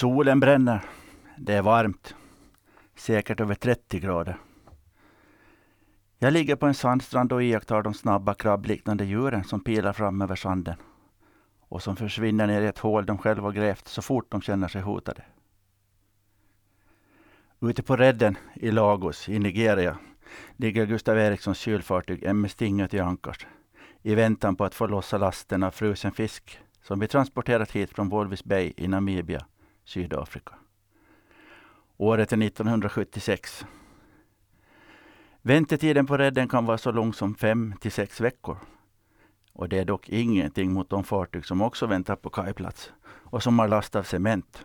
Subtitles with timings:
[0.00, 0.82] Solen bränner.
[1.36, 2.14] Det är varmt.
[2.96, 4.38] Säkert över 30 grader.
[6.18, 10.36] Jag ligger på en sandstrand och iakttar de snabba krabbliknande djuren som pilar fram över
[10.36, 10.76] sanden
[11.60, 14.82] och som försvinner ner i ett hål de själva grävt så fort de känner sig
[14.82, 15.22] hotade.
[17.60, 19.98] Ute på redden i Lagos i Nigeria
[20.56, 23.46] ligger Gustav Erikssons kylfartyg MS Stinget i ankars
[24.02, 28.08] i väntan på att få lossa lasten av frusen fisk som vi transporterat hit från
[28.08, 29.46] Walvis Bay i Namibia,
[29.90, 30.54] Sydafrika.
[31.96, 33.66] Året är 1976.
[35.42, 38.56] Väntetiden på redden kan vara så lång som fem till sex veckor.
[39.52, 43.58] Och det är dock ingenting mot de fartyg som också väntar på kajplats och som
[43.58, 44.64] har last av cement.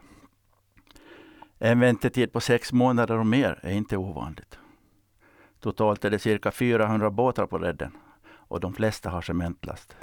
[1.60, 4.60] En väntetid på sex månader och mer är inte ovanligt.
[5.60, 7.92] Totalt är det cirka 400 båtar på redden
[8.28, 9.96] och de flesta har cementlast.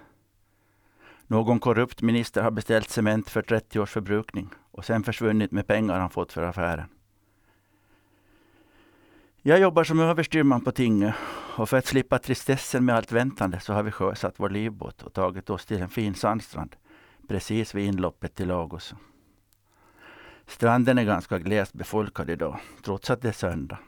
[1.27, 5.99] Någon korrupt minister har beställt cement för 30 års förbrukning och sen försvunnit med pengar
[5.99, 6.89] han fått för affären.
[9.43, 11.15] Jag jobbar som överstyrman på tinget
[11.57, 15.13] och för att slippa tristessen med allt väntande så har vi sjösatt vår livbåt och
[15.13, 16.77] tagit oss till en fin sandstrand
[17.29, 18.95] precis vid inloppet till Lagos.
[20.47, 23.79] Stranden är ganska glest befolkad idag, trots att det är söndag.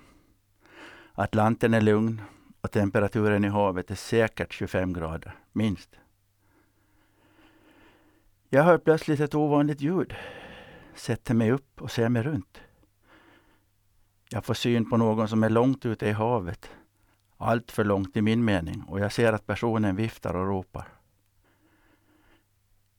[1.12, 2.22] Atlanten är lugn
[2.60, 5.98] och temperaturen i havet är säkert 25 grader, minst.
[8.48, 10.14] Jag hör plötsligt ett ovanligt ljud,
[10.94, 12.60] sätter mig upp och ser mig runt.
[14.28, 16.70] Jag får syn på någon som är långt ute i havet.
[17.36, 20.88] Allt för långt i min mening och jag ser att personen viftar och ropar.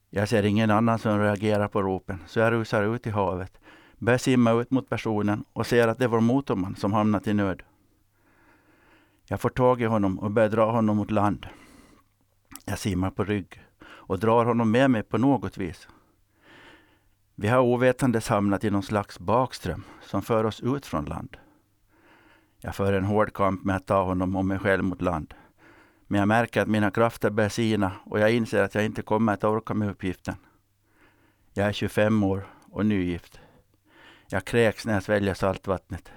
[0.10, 3.60] Jag ser ingen annan som reagerar på ropen, så jag rusar ut i havet,
[3.98, 7.64] börjar simma ut mot personen och ser att det var motorman som hamnat i nöd.
[9.28, 11.48] Jag får tag i honom och börjar dra honom mot land.
[12.66, 15.88] Jag simmar på rygg och drar honom med mig på något vis.
[17.38, 21.38] Vi har ovetandes hamnat i någon slags bakström som för oss ut från land.
[22.60, 25.34] Jag för en hård kamp med att ta honom och mig själv mot land.
[26.08, 29.34] Men jag märker att mina krafter börjar sina och jag inser att jag inte kommer
[29.34, 30.36] att orka med uppgiften.
[31.54, 33.40] Jag är 25 år och nygift.
[34.30, 36.12] Jag kräks när jag sväljer saltvattnet.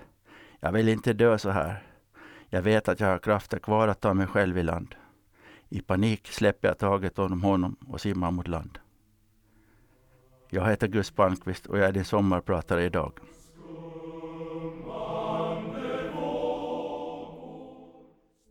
[0.60, 1.82] Jag vill inte dö så här.
[2.48, 4.94] Jag vet att jag har krafter kvar att ta mig själv i land.
[5.68, 8.78] I panik släpper jag taget om honom och simmar mot land.
[10.50, 13.12] Jag heter Gus Palmqvist och jag är din sommarpratare idag.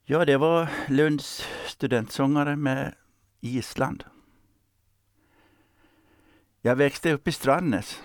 [0.05, 2.95] Ja, det var Lunds studentsångare med
[3.41, 4.03] Island.
[6.61, 8.01] Jag växte upp i Strandnäs,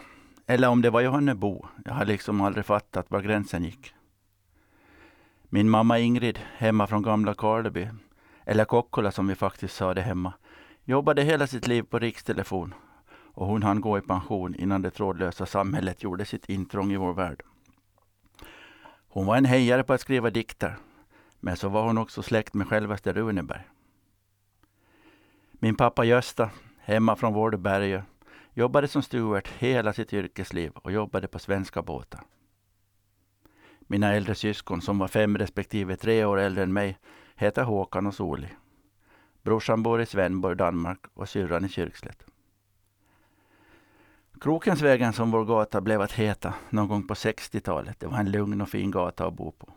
[0.47, 1.67] eller om det var Johannebo.
[1.85, 3.95] Jag har liksom aldrig fattat var gränsen gick.
[5.43, 7.89] Min mamma Ingrid, hemma från gamla Karleby,
[8.45, 10.33] eller Kokkola som vi faktiskt sa det hemma,
[10.85, 12.75] jobbade hela sitt liv på rikstelefon
[13.35, 17.15] och hon hann gå i pension innan det trådlösa samhället gjorde sitt intrång i vår
[17.15, 17.43] värld.
[19.09, 20.77] Hon var en hejare på att skriva dikter,
[21.41, 23.63] men så var hon också släkt med självaste Runeberg.
[25.53, 28.05] Min pappa Gösta, hemma från Vårdeberga,
[28.55, 32.21] jobbade som steward hela sitt yrkesliv och jobbade på svenska båtar.
[33.81, 36.99] Mina äldre syskon, som var fem respektive tre år äldre än mig,
[37.35, 38.49] hette Håkan och Soli.
[39.43, 42.25] Brorsan bor i Svenborg, Danmark och syrran i Kyrkslätt.
[44.43, 48.01] Krokensvägen som vår gata blev att heta någon gång på 60-talet.
[48.01, 49.69] Det var en lugn och fin gata att bo på.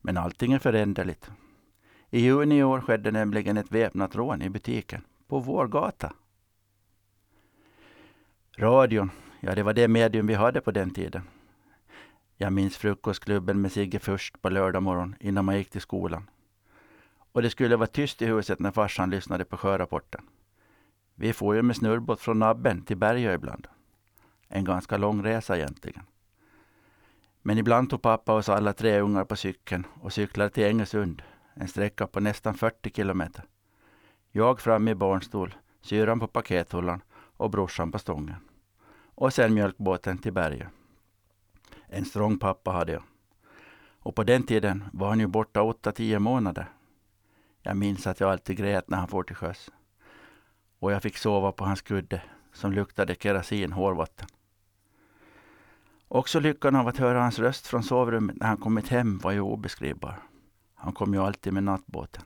[0.00, 1.30] Men allting är föränderligt.
[2.10, 6.12] I juni i år skedde nämligen ett väpnat rån i butiken på vår gata.
[8.58, 9.10] Radion,
[9.40, 11.22] ja det var det medium vi hade på den tiden.
[12.36, 16.30] Jag minns frukostklubben med Sigge först på lördag morgon innan man gick till skolan.
[17.32, 20.22] Och det skulle vara tyst i huset när farsan lyssnade på sjörapporten.
[21.14, 23.66] Vi får ju med snurrbåt från Nabben till Bergö ibland.
[24.48, 26.02] En ganska lång resa egentligen.
[27.42, 31.22] Men ibland tog pappa oss alla tre ungar på cykeln och cyklade till Ängesund,
[31.54, 33.44] en sträcka på nästan 40 kilometer.
[34.30, 38.36] Jag fram i barnstol, syran på pakethållaren och brorsan på stången.
[39.14, 40.66] Och sen mjölkbåten till Bergö.
[41.86, 43.02] En strong pappa hade jag.
[43.98, 46.70] Och på den tiden var han ju borta 8-10 månader.
[47.62, 49.70] Jag minns att jag alltid grät när han får till sjöss
[50.82, 54.28] och jag fick sova på hans kudde som luktade kerasin hårvatten.
[56.08, 59.40] Också lyckan av att höra hans röst från sovrummet när han kommit hem var ju
[59.40, 60.22] obeskrivbar.
[60.74, 62.22] Han kom ju alltid med nattbåten.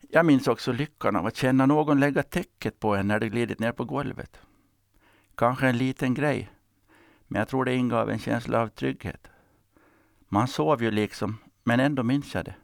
[0.00, 3.58] Jag minns också lyckan av att känna någon lägga täcket på en när det glidit
[3.58, 4.40] ner på golvet.
[5.34, 6.50] Kanske en liten grej,
[7.26, 9.28] men jag tror det ingav en känsla av trygghet.
[10.28, 12.54] Man sov ju liksom, men ändå minns jag det.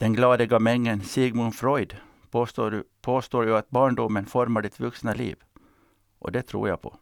[0.00, 1.96] Den glade gamängen Sigmund Freud
[2.30, 5.36] påstår, påstår ju att barndomen formar ditt vuxna liv.
[6.18, 6.96] Och det tror jag på.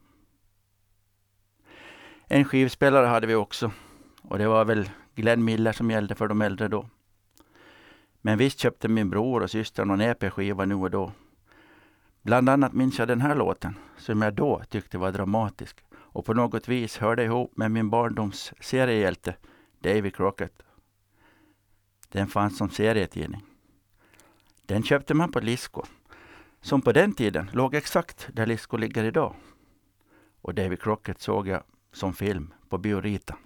[2.27, 3.71] En skivspelare hade vi också.
[4.23, 6.89] Och det var väl Glenn Miller som gällde för de äldre då.
[8.21, 11.13] Men visst köpte min bror och syster någon EP-skiva nu och då.
[12.23, 16.35] Bland annat minns jag den här låten, som jag då tyckte var dramatisk och på
[16.35, 19.35] något vis hörde ihop med min barndoms seriehjälte
[19.81, 20.63] Davy Crockett.
[22.09, 23.43] Den fanns som serietidning.
[24.67, 25.83] Den köpte man på Lisko,
[26.61, 29.35] som på den tiden låg exakt där Lisko ligger idag.
[30.41, 31.63] Och Davy Crockett såg jag
[31.93, 33.37] som film på Biorita.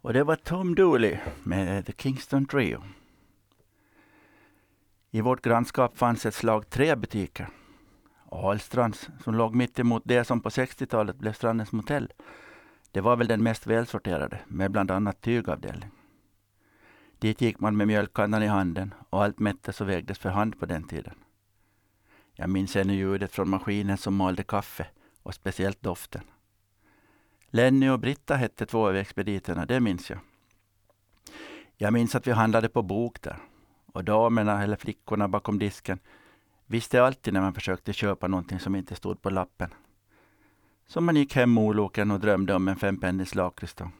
[0.00, 2.82] Och det var Tom Dooley med The Kingston Trio.
[5.10, 7.48] I vårt grannskap fanns ett slag tre butiker.
[8.28, 12.12] Ahlstrands, som låg mitt emot det som på 60-talet blev Strandens motell.
[12.90, 15.90] Det var väl den mest välsorterade, med bland annat tygavdelning.
[17.18, 20.66] Dit gick man med mjölkkannan i handen och allt mättes och vägdes för hand på
[20.66, 21.14] den tiden.
[22.32, 24.86] Jag minns ännu ljudet från maskinen som malde kaffe
[25.22, 26.22] och speciellt doften.
[27.50, 30.18] Lenny och Britta hette två av expediterna, det minns jag.
[31.76, 33.38] Jag minns att vi handlade på bok där.
[33.92, 35.98] Och damerna eller flickorna bakom disken
[36.66, 39.70] visste alltid när man försökte köpa någonting som inte stod på lappen.
[40.86, 43.92] Så man gick hem moloken och drömde om en fempennis lakritsstång.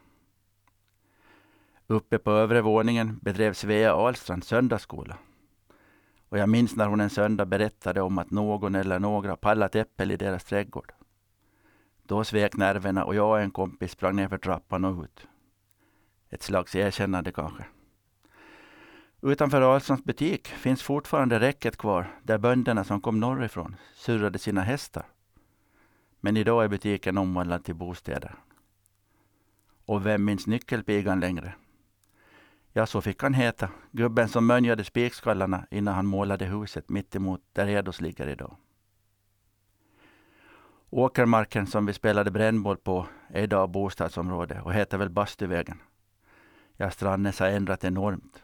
[1.87, 5.17] Uppe på övre våningen bedrev Svea Ahlstrand söndagsskola.
[6.29, 10.11] Och jag minns när hon en söndag berättade om att någon eller några pallat äppel
[10.11, 10.93] i deras trädgård.
[12.03, 15.27] Då svek nerverna och jag och en kompis sprang ner för trappan och ut.
[16.31, 17.65] Ett slags erkännande kanske.
[19.27, 25.07] Utanför Ahlssons butik finns fortfarande räcket kvar där bönderna som kom norrifrån surrade sina hästar.
[26.21, 28.35] Men idag är butiken omvandlad till bostäder.
[29.87, 31.55] Och vem minns nyckelpigan längre?
[32.73, 33.71] Ja, så fick han heta.
[33.91, 38.57] Gubben som mönjade spikskallarna innan han målade huset mittemot där Edos ligger idag.
[40.91, 45.79] Åkermarken som vi spelade brännboll på är idag bostadsområde och heter väl Bastuvägen.
[46.77, 48.43] Ja, Strandnäs har ändrat enormt.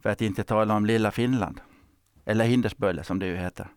[0.00, 1.60] För att inte tala om lilla Finland.
[2.24, 3.68] Eller Hindersböle som det ju heter.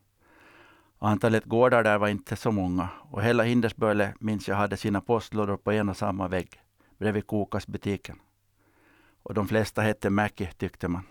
[0.97, 5.01] Och antalet gårdar där var inte så många och hela Hindersböle minns jag hade sina
[5.01, 6.62] postlådor på en och samma vägg
[6.97, 8.19] bredvid Kokasbutiken.
[9.23, 11.03] Och de flesta hette Mäki tyckte man.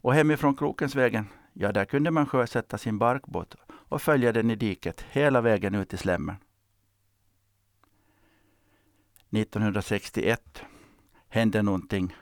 [0.00, 5.04] Och hemifrån Krokensvägen, ja där kunde man sjösätta sin barkbåt och följa den i diket
[5.10, 6.36] hela vägen ut i Slämmen.
[9.30, 10.62] 1961
[11.28, 12.16] hände någonting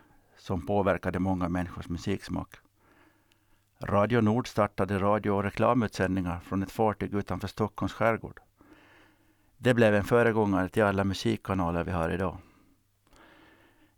[0.46, 2.56] som påverkade många människors musiksmak.
[3.80, 8.40] Radio Nord startade radio och reklamutsändningar från ett fartyg utanför Stockholms skärgård.
[9.58, 12.38] Det blev en föregångare till alla musikkanaler vi har idag.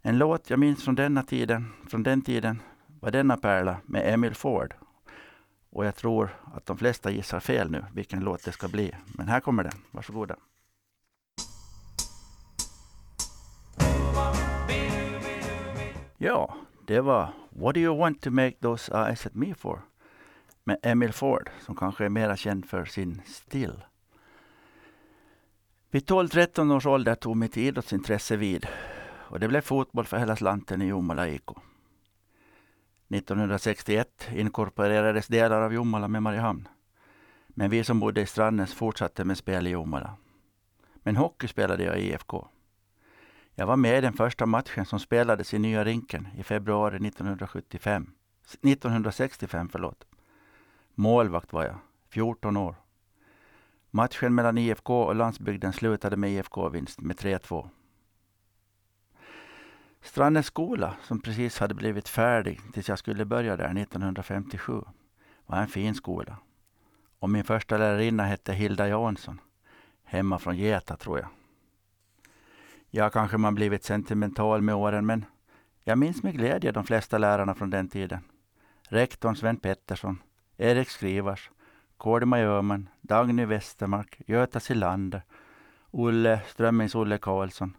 [0.03, 2.63] En låt jag minns från denna tiden, från den tiden
[3.01, 4.75] var denna pärla med Emil Ford.
[5.71, 8.95] Och jag tror att de flesta gissar fel nu vilken låt det ska bli.
[9.07, 9.83] Men här kommer den.
[9.91, 10.37] Varsågoda.
[16.21, 16.55] Ja,
[16.87, 19.81] det var What do you want to make those eyes at me for?
[20.65, 23.85] Med Emil Ford, som kanske är mera känd för sin stil.
[25.91, 28.67] Vid 12-13 års ålder tog mitt idrottsintresse vid
[29.29, 31.51] och det blev fotboll för hela slanten i Jomala IK.
[33.09, 36.69] 1961 inkorporerades delar av Jomala med Mariehamn.
[37.49, 40.17] Men vi som bodde i Strandnäs fortsatte med spel i Jomala.
[40.95, 42.49] Men hockey spelade jag i IFK.
[43.59, 48.11] Jag var med i den första matchen som spelades i nya rinken i februari 1975.
[48.63, 49.69] 1965.
[49.69, 50.07] Förlåt.
[50.95, 51.77] Målvakt var jag,
[52.09, 52.75] 14 år.
[53.91, 57.69] Matchen mellan IFK och landsbygden slutade med IFK-vinst med 3-2.
[60.03, 64.83] Strandens skola, som precis hade blivit färdig tills jag skulle börja där 1957,
[65.47, 66.37] var en fin skola.
[67.19, 69.41] Och min första lärarinna hette Hilda Jansson.
[70.05, 71.29] Hemma från Geta, tror jag.
[72.91, 75.25] Ja, kanske man blivit sentimental med åren, men
[75.85, 78.21] jag minns med glädje de flesta lärarna från den tiden.
[78.83, 80.23] Rektorn Sven Pettersson,
[80.57, 81.51] Erik Skrivars,
[81.97, 85.23] Kårdemaj Öhman, Dagny Westermark, Göta Silander,
[85.91, 87.77] Olle Strömmings-Olle Karlsson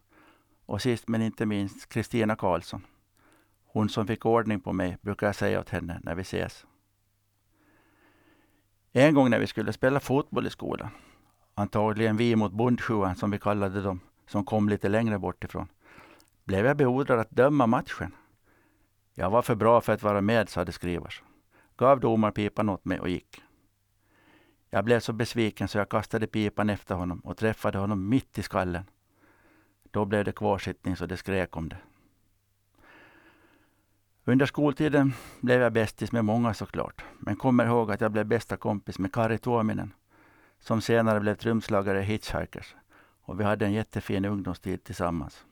[0.65, 2.85] och sist men inte minst Kristina Karlsson.
[3.65, 6.65] Hon som fick ordning på mig, brukar jag säga åt henne när vi ses.
[8.91, 10.89] En gång när vi skulle spela fotboll i skolan,
[11.55, 15.67] antagligen vi mot bondsjuan som vi kallade dem, som kom lite längre bort ifrån,
[16.43, 18.15] blev jag beordrad att döma matchen.
[19.13, 21.23] Jag var för bra för att vara med, sade skrivars.
[21.77, 23.41] Gav domarpipan åt mig och gick.
[24.69, 28.43] Jag blev så besviken så jag kastade pipan efter honom och träffade honom mitt i
[28.43, 28.83] skallen.
[29.91, 31.77] Då blev det kvarsittning så det skrek om det.
[34.25, 38.57] Under skoltiden blev jag bästis med många såklart, men kommer ihåg att jag blev bästa
[38.57, 39.93] kompis med Kari Tuominen,
[40.59, 42.75] som senare blev trumslagare i Hitchhikers.
[43.29, 45.45] Och vi hade en jättefin ungdomstid tillsammans.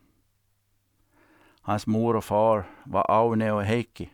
[1.61, 4.09] Hans mor och far var Aune och Heikki,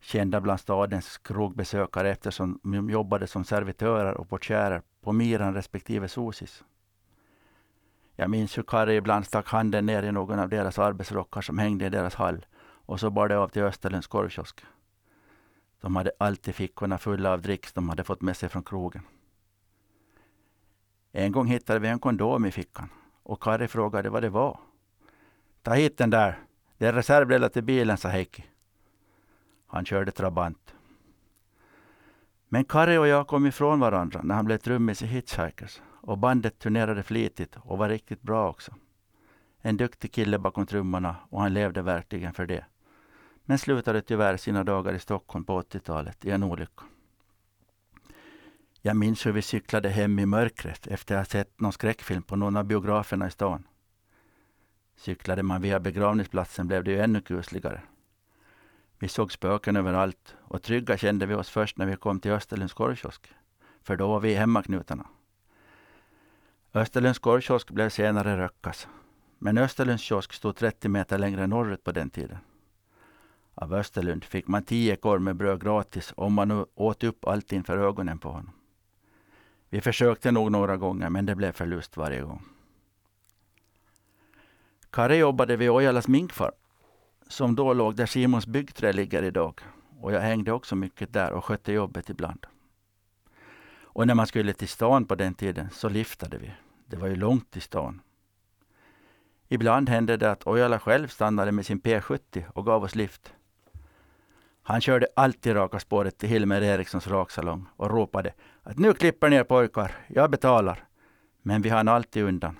[0.00, 6.64] kända bland stadens krogbesökare eftersom de jobbade som servitörer och portiärer på Miran respektive Sosis.
[8.16, 11.86] Jag minns hur Kari ibland stack handen ner i någon av deras arbetsrockar som hängde
[11.86, 14.60] i deras hall och så bar det av till Österlunds korvkiosk.
[15.80, 19.02] De hade alltid fickorna fulla av dricks de hade fått med sig från krogen.
[21.12, 22.88] En gång hittade vi en kondom i fickan
[23.22, 24.60] och Kari frågade vad det var.
[25.62, 26.38] Ta hit den där.
[26.78, 28.44] Det är reservdelar till bilen, sa Heikki.
[29.66, 30.74] Han körde Trabant.
[32.48, 36.58] Men Kari och jag kom ifrån varandra när han blev trummis i Hitchhikers och bandet
[36.58, 38.74] turnerade flitigt och var riktigt bra också.
[39.60, 42.64] En duktig kille bakom trummorna och han levde verkligen för det.
[43.44, 46.84] Men slutade tyvärr sina dagar i Stockholm på 80-talet i en olycka.
[48.88, 52.36] Jag minns hur vi cyklade hem i mörkret efter att ha sett någon skräckfilm på
[52.36, 53.66] någon av biograferna i stan.
[54.96, 57.80] Cyklade man via begravningsplatsen blev det ju ännu kusligare.
[58.98, 62.74] Vi såg spöken överallt och trygga kände vi oss först när vi kom till Österlunds
[62.74, 63.32] korvkiosk.
[63.82, 65.06] För då var vi i hemmaknutarna.
[66.74, 68.88] Österlunds korvkiosk blev senare Röckas.
[69.38, 72.38] Men Österlunds kiosk stod 30 meter längre norrut på den tiden.
[73.54, 77.52] Av Österlund fick man tio korv med bröd gratis om man nu åt upp allt
[77.52, 78.52] inför ögonen på honom.
[79.70, 82.44] Vi försökte nog några gånger, men det blev förlust varje gång.
[84.90, 86.54] Kare jobbade vid Ojalas minkfarm,
[87.28, 89.60] som då låg där Simons byggträ ligger idag.
[90.00, 92.46] Och jag hängde också mycket där och skötte jobbet ibland.
[93.82, 96.52] Och när man skulle till stan på den tiden så liftade vi.
[96.86, 98.00] Det var ju långt till stan.
[99.48, 103.32] Ibland hände det att Ojala själv stannade med sin P70 och gav oss lift.
[104.62, 108.34] Han körde alltid raka spåret till Hilmer Erikssons raksalong och ropade
[108.68, 110.84] att nu klipper ni er pojkar, jag betalar.
[111.42, 112.58] Men vi hann alltid undan.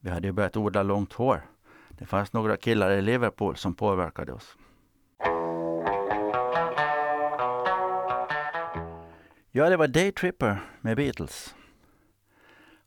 [0.00, 1.42] Vi hade ju börjat odla långt hår.
[1.88, 4.56] Det fanns några killar i Liverpool som påverkade oss.
[9.50, 11.54] Ja, det var Daytripper med Beatles.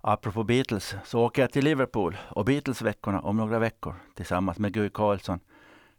[0.01, 4.89] Apropå Beatles så åker jag till Liverpool och Beatles-veckorna om några veckor tillsammans med Guy
[4.89, 5.39] Carlsson,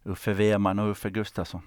[0.03, 1.61] Uffe Weman och Uffe Gustafsson.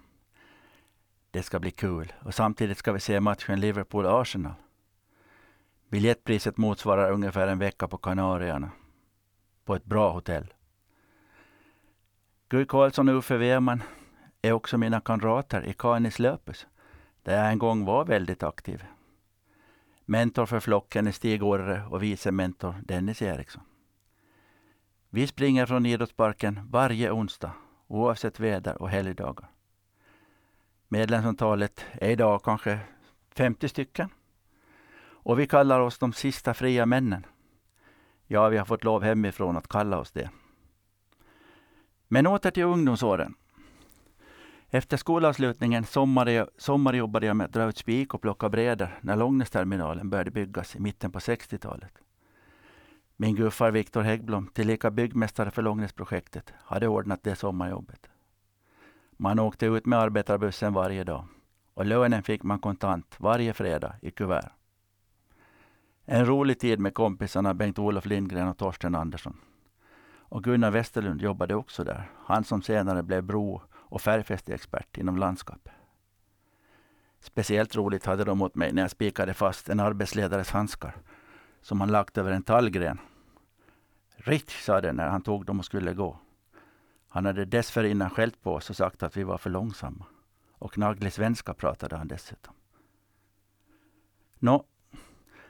[1.36, 4.54] Det ska bli kul och samtidigt ska vi se matchen Liverpool-Arsenal.
[5.88, 8.70] Biljettpriset motsvarar ungefär en vecka på Kanarieöarna.
[9.64, 10.54] På ett bra hotell.
[12.48, 13.82] Guy Karlsson och Uffe Weman
[14.42, 16.66] är också mina kamrater i Canis Löpus,
[17.22, 18.84] där jag en gång var väldigt aktiv.
[20.04, 23.62] Mentor för flocken är Stig Orre och vice mentor Dennis Eriksson.
[25.10, 27.52] Vi springer från idrottsparken varje onsdag
[27.86, 29.50] oavsett väder och helgdagar.
[30.88, 32.78] Medlemsantalet är idag kanske
[33.34, 34.08] 50 stycken.
[34.98, 37.26] Och vi kallar oss de sista fria männen.
[38.26, 40.30] Ja, vi har fått lov hemifrån att kalla oss det.
[42.08, 43.34] Men åter till ungdomsåren.
[44.68, 45.84] Efter skolavslutningen
[46.56, 50.80] sommarjobbade jag med att dra ut spik och plocka brädor när Långnesterminalen började byggas i
[50.80, 51.92] mitten på 60-talet.
[53.16, 58.10] Min guffar Viktor Häggblom, tillika byggmästare för Långnäsprojektet, hade ordnat det sommarjobbet.
[59.16, 61.24] Man åkte ut med arbetarbussen varje dag
[61.74, 64.50] och lönen fick man kontant varje fredag i kuvert.
[66.04, 69.36] En rolig tid med kompisarna Bengt-Olof Lindgren och Torsten Andersson.
[70.28, 72.10] Och Gunnar Westerlund jobbade också där.
[72.24, 75.68] Han som senare blev bro och färgfästeexpert inom landskap.
[77.20, 80.96] Speciellt roligt hade de mot mig när jag spikade fast en arbetsledares handskar
[81.60, 82.98] som han lagt över en tallgren.
[84.16, 86.18] Rich, sa det när han tog dem och skulle gå.
[87.16, 90.04] Han hade dessförinnan skällt på oss och sagt att vi var för långsamma.
[90.52, 92.54] Och knagglig svenska pratade han dessutom.
[94.38, 94.64] Nå,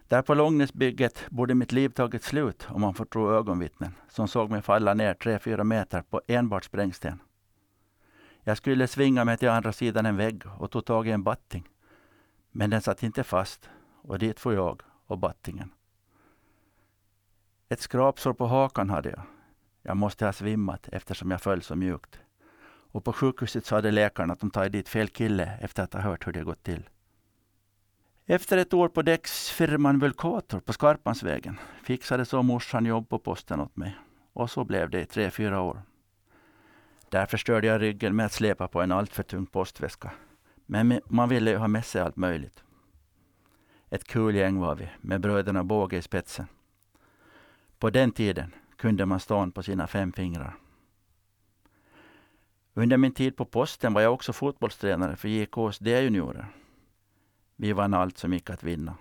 [0.09, 4.51] där på Långnäsbygget borde mitt liv tagit slut om man får tro ögonvittnen som såg
[4.51, 7.19] mig falla ner tre fyra meter på enbart sprängsten.
[8.43, 11.69] Jag skulle svinga mig till andra sidan en vägg och tog tag i en batting.
[12.51, 13.71] Men den satt inte fast
[14.03, 15.73] och dit får jag och battingen.
[17.69, 19.23] Ett skrapsår på hakan hade jag.
[19.89, 22.19] Jag måste ha svimmat eftersom jag föll så mjukt.
[22.93, 26.27] Och på sjukhuset sade läkaren att de tagit dit fel kille efter att ha hört
[26.27, 26.89] hur det gått till.
[28.27, 33.77] Efter ett år på däcksfirman Vulkator på Skarpansvägen fixade så morsan jobb på posten åt
[33.77, 33.97] mig.
[34.33, 35.83] Och så blev det i tre, fyra år.
[37.09, 40.13] Där förstörde jag ryggen med att släpa på en alltför tung postväska.
[40.67, 42.65] Men man ville ju ha med sig allt möjligt.
[43.91, 46.47] Ett kul gäng var vi, med bröderna Båge i spetsen.
[47.79, 48.55] På den tiden
[48.87, 50.57] kunde man stan på sina fem fingrar.
[52.75, 56.47] Under min tid på posten var jag också fotbollstränare för JKs D-juniorer.
[57.57, 58.95] Vi vann allt som gick att vinna.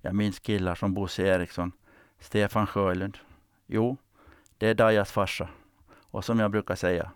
[0.00, 1.72] Jag minns killar som Bosse Eriksson,
[2.18, 3.18] Stefan Sjölund.
[3.66, 3.96] Jo,
[4.58, 5.48] det är Dajas farsa.
[5.90, 7.10] Och som jag brukar säga,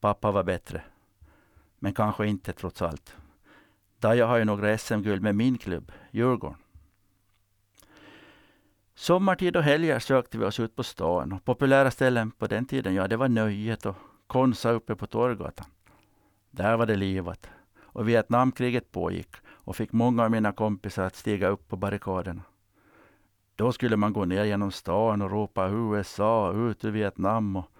[0.00, 0.82] pappa var bättre.
[1.78, 3.16] Men kanske inte trots allt.
[3.98, 6.56] Daja har ju några SM-guld med min klubb, Djurgården.
[8.98, 12.94] Sommartid och helger sökte vi oss ut på stan och populära ställen på den tiden,
[12.94, 15.66] ja det var Nöjet och Konsa uppe på Torggatan.
[16.50, 21.48] Där var det livat och Vietnamkriget pågick och fick många av mina kompisar att stiga
[21.48, 22.42] upp på barrikaderna.
[23.56, 27.70] Då skulle man gå ner genom stan och ropa USA, ut ur Vietnam och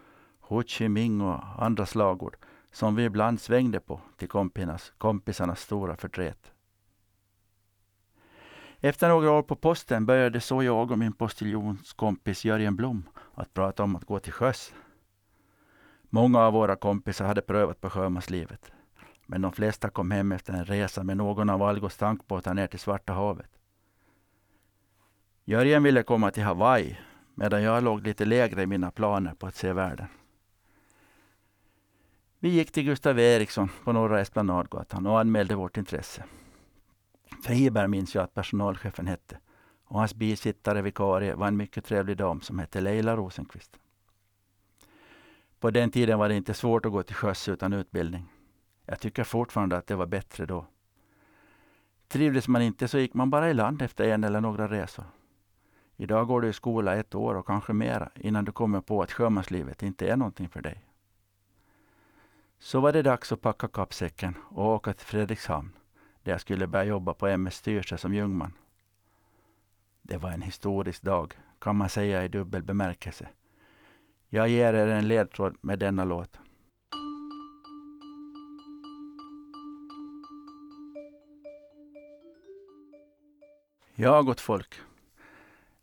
[0.40, 2.36] Ho Chi Minh och andra slagord
[2.72, 6.52] som vi ibland svängde på till kompisarnas, kompisarnas stora förtret.
[8.80, 13.82] Efter några år på posten började så jag och min postiljonskompis Jörgen Blom att prata
[13.82, 14.74] om att gå till sjöss.
[16.02, 18.72] Många av våra kompisar hade prövat på sjömanslivet.
[19.26, 22.78] Men de flesta kom hem efter en resa med någon av Algos tankbåtar ner till
[22.78, 23.50] Svarta havet.
[25.44, 26.98] Jörgen ville komma till Hawaii
[27.34, 30.06] medan jag låg lite lägre i mina planer på att se världen.
[32.38, 36.24] Vi gick till Gustav Eriksson på Norra Esplanadgatan och anmälde vårt intresse.
[37.42, 39.38] Friberg minns jag att personalchefen hette
[39.88, 43.78] och hans bisittare vikarie var en mycket trevlig dam som hette Leila Rosenqvist.
[45.60, 48.32] På den tiden var det inte svårt att gå till sjöss utan utbildning.
[48.86, 50.66] Jag tycker fortfarande att det var bättre då.
[52.08, 55.04] Trivdes man inte så gick man bara i land efter en eller några resor.
[55.96, 59.12] Idag går du i skola ett år och kanske mera innan du kommer på att
[59.12, 60.84] sjömanslivet inte är någonting för dig.
[62.58, 65.77] Så var det dags att packa kappsäcken och åka till Fredrikshamn
[66.22, 68.52] där jag skulle börja jobba på MS Styrelse som jungman.
[70.02, 73.28] Det var en historisk dag, kan man säga i dubbel bemärkelse.
[74.28, 76.38] Jag ger er en ledtråd med denna låt.
[83.94, 84.80] Ja, gott folk.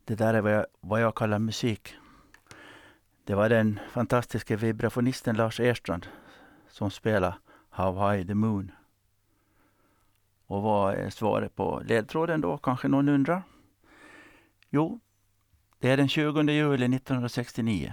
[0.04, 1.94] Det där är vad jag, vad jag kallar musik.
[3.24, 6.06] Det var den fantastiska vibrafonisten Lars Erstrand
[6.68, 7.34] som spelade
[7.70, 8.72] How High the Moon.
[10.46, 13.42] Och vad är svaret på ledtråden då, kanske någon undrar?
[14.70, 15.00] Jo,
[15.78, 17.92] det är den 20 juli 1969.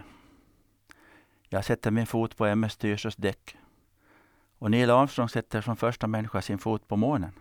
[1.50, 3.58] Jag sätter min fot på MS Styrsös däck.
[4.58, 7.32] Och Neil Armstrong sätter som första människa sin fot på månen.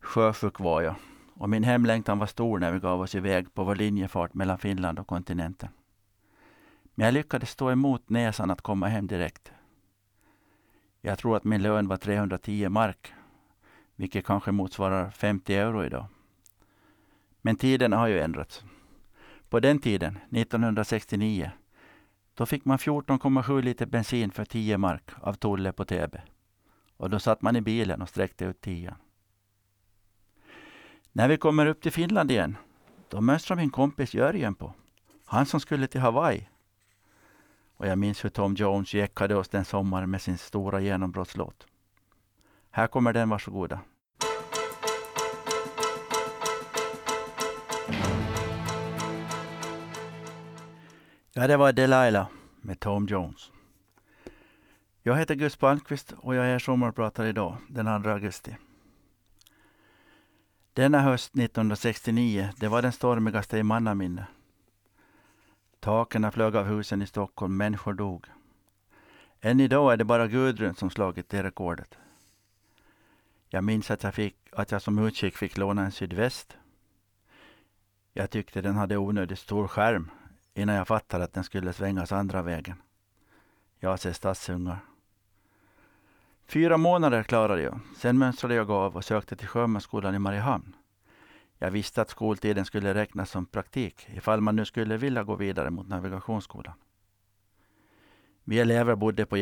[0.00, 0.94] Sjösjuk var jag
[1.34, 4.98] och min hemlängtan var stor när vi gav oss iväg på vår linjefart mellan Finland
[4.98, 5.68] och kontinenten.
[6.94, 9.52] Men jag lyckades stå emot näsan att komma hem direkt.
[11.00, 13.12] Jag tror att min lön var 310 mark,
[13.96, 16.06] vilket kanske motsvarar 50 euro idag.
[17.40, 18.64] Men tiden har ju ändrats.
[19.48, 21.50] På den tiden, 1969,
[22.34, 26.18] då fick man 14,7 liter bensin för 10 mark av Tolle på Täby.
[26.96, 28.96] Och då satt man i bilen och sträckte ut tian.
[31.12, 32.56] När vi kommer upp till Finland igen,
[33.08, 34.74] då mönstrar min kompis Jörgen på.
[35.24, 36.48] Han som skulle till Hawaii.
[37.76, 41.66] Och jag minns hur Tom Jones jäckade oss den sommaren med sin stora genombrottslåt.
[42.76, 43.80] Här kommer den, varsågoda.
[51.32, 52.26] Ja, det var Delilah
[52.60, 53.50] med Tom Jones.
[55.02, 58.56] Jag heter Gus Palmqvist och jag är sommarpratare idag, den 2 augusti.
[60.72, 64.26] Denna höst 1969, det var den stormigaste i mannaminne.
[65.80, 68.26] Taken flög av husen i Stockholm, människor dog.
[69.40, 71.98] Än idag är det bara Gudrun som slagit det rekordet.
[73.54, 76.56] Jag minns att jag, fick, att jag som utkik fick låna en sydväst.
[78.12, 80.10] Jag tyckte den hade onödigt stor skärm
[80.54, 82.76] innan jag fattade att den skulle svängas andra vägen.
[83.78, 84.78] Jag ser stadsungar.
[86.46, 87.80] Fyra månader klarade jag.
[87.96, 90.76] Sen mönstrade jag av och sökte till Sjömansskolan i Mariehamn.
[91.58, 95.70] Jag visste att skoltiden skulle räknas som praktik ifall man nu skulle vilja gå vidare
[95.70, 96.74] mot navigationsskolan.
[98.44, 99.36] Vi elever bodde på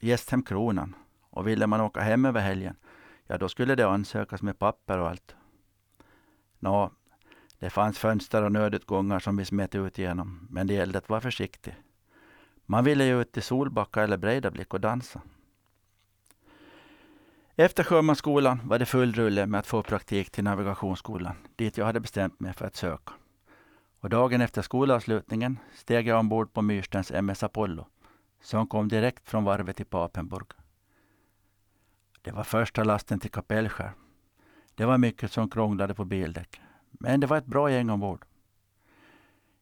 [0.00, 0.94] Gästhem Kronan
[1.30, 2.76] och ville man åka hem över helgen,
[3.26, 5.36] ja då skulle det ansökas med papper och allt.
[6.58, 6.90] Nå,
[7.58, 11.20] det fanns fönster och nödutgångar som vi smet ut genom, men det gällde att vara
[11.20, 11.74] försiktig.
[12.66, 15.20] Man ville ju ut till Solbacka eller Breidablick och dansa.
[17.56, 22.00] Efter sjömansskolan var det full rulle med att få praktik till navigationsskolan, dit jag hade
[22.00, 23.12] bestämt mig för att söka.
[24.00, 27.86] Och dagen efter skolavslutningen steg jag ombord på Myrstens MS Apollo,
[28.42, 30.46] som kom direkt från varvet i Papenburg.
[32.24, 33.92] Det var första lasten till Kapellskär.
[34.74, 36.60] Det var mycket som krånglade på bildäck,
[36.90, 38.24] men det var ett bra gäng ombord.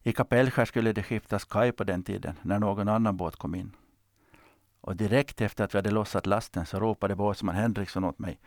[0.03, 3.77] I Kapellskär skulle det skiftas kaj på den tiden, när någon annan båt kom in.
[4.81, 8.41] Och direkt efter att vi hade lossat lasten så ropade båtsman Henriksson åt mig.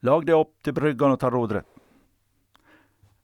[0.00, 1.66] Lag dig upp till bryggan och ta rodret.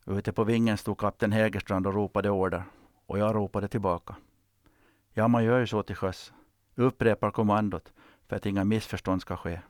[0.07, 2.63] Ute på vingen stod kapten Hägerstrand och ropade order.
[3.07, 4.17] Och jag ropade tillbaka.
[5.13, 6.33] Ja, man gör ju så till sjöss.
[6.75, 7.93] Upprepar kommandot
[8.29, 9.61] för att inga missförstånd ska ske.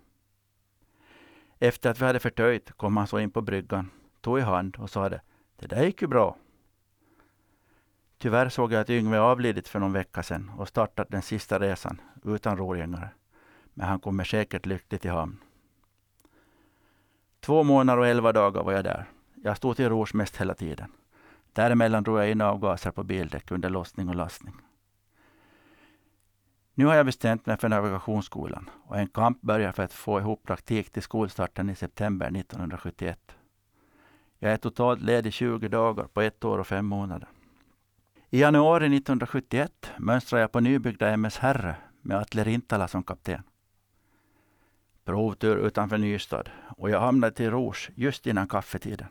[1.58, 3.90] Efter att vi hade förtöjt kom han så in på bryggan,
[4.20, 5.20] tog i hand och sade
[5.56, 6.36] Det där gick ju bra.
[8.18, 12.00] Tyvärr såg jag att Yngve avlidit för någon vecka sedan och startat den sista resan
[12.24, 13.08] utan rorgängare.
[13.74, 15.38] Men han kommer säkert lyckligt i hamn.
[17.40, 19.04] Två månader och elva dagar var jag där.
[19.34, 20.92] Jag stod till rors mest hela tiden.
[21.52, 24.54] Däremellan drog jag in avgaser på bildäck under lossning och lastning.
[26.78, 30.42] Nu har jag bestämt mig för navigationsskolan och en kamp börjar för att få ihop
[30.42, 33.18] praktik till skolstarten i september 1971.
[34.38, 37.28] Jag är totalt ledig 20 dagar på ett år och fem månader.
[38.30, 43.42] I januari 1971 mönstrar jag på nybyggda MS Herre med Atle Rintala som kapten.
[45.04, 46.44] Provtur utanför Nystad
[46.76, 49.08] och jag hamnade till Rouge just innan kaffetiden.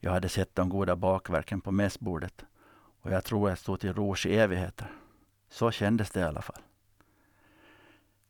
[0.00, 2.44] Jag hade sett de goda bakverken på mässbordet
[3.00, 4.99] och jag tror jag stod till Rouge i evigheter.
[5.50, 6.62] Så kändes det i alla fall.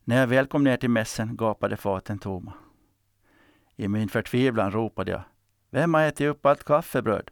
[0.05, 2.53] När jag väl kom ner till mässen gapade faten tomma.
[3.77, 5.23] I min förtvivlan ropade jag
[5.71, 7.31] Vem har ätit upp allt kaffebröd?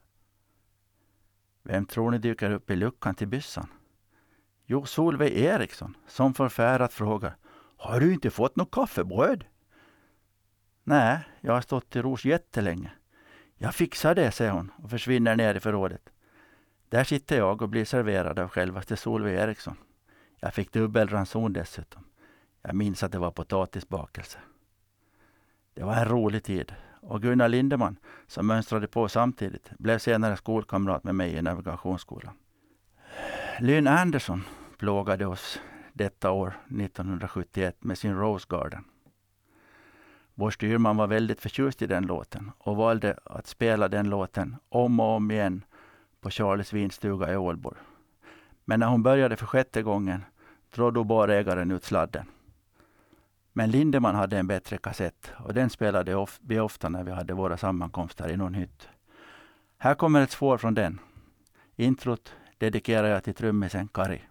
[1.63, 3.67] Vem tror ni dyker upp i luckan till byssan?
[4.67, 7.37] Jo, Solveig Eriksson, som förfärat frågar
[7.77, 9.45] Har du inte fått något kaffebröd?
[10.85, 12.93] Nej, jag har stått i ros jättelänge.
[13.57, 16.11] Jag fixar det, säger hon och försvinner ner i förrådet.
[16.89, 19.77] Där sitter jag och blir serverad av självaste Solveig Eriksson.
[20.41, 22.05] Jag fick dubbel ranson dessutom.
[22.63, 24.39] Jag minns att det var potatisbakelse.
[25.75, 27.97] Det var en rolig tid och Gunnar Lindeman,
[28.27, 32.35] som mönstrade på samtidigt, blev senare skolkamrat med mig i navigationsskolan.
[33.61, 34.45] Lynn Anderson
[34.79, 35.61] plågade oss
[35.93, 38.85] detta år, 1971, med sin Rose Garden.
[40.35, 45.01] Vår styrman var väldigt förtjust i den låten och valde att spela den låten om
[45.01, 45.65] och om igen
[46.21, 47.79] på Charles vinstuga i Ålborg.
[48.65, 50.25] Men när hon började för sjätte gången
[50.75, 52.27] drog då barägaren ut sladden.
[53.53, 57.57] Men Lindeman hade en bättre kassett och den spelade vi ofta när vi hade våra
[57.57, 58.89] sammankomster i någon hytt.
[59.79, 60.99] Här kommer ett spår från den.
[61.77, 64.23] Introt dedikerar jag till trummisen Kari.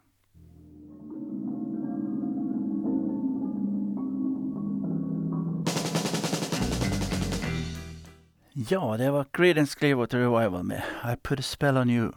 [8.59, 12.11] Ja, det var Creedence Clearwater Revival med I put a spell on you.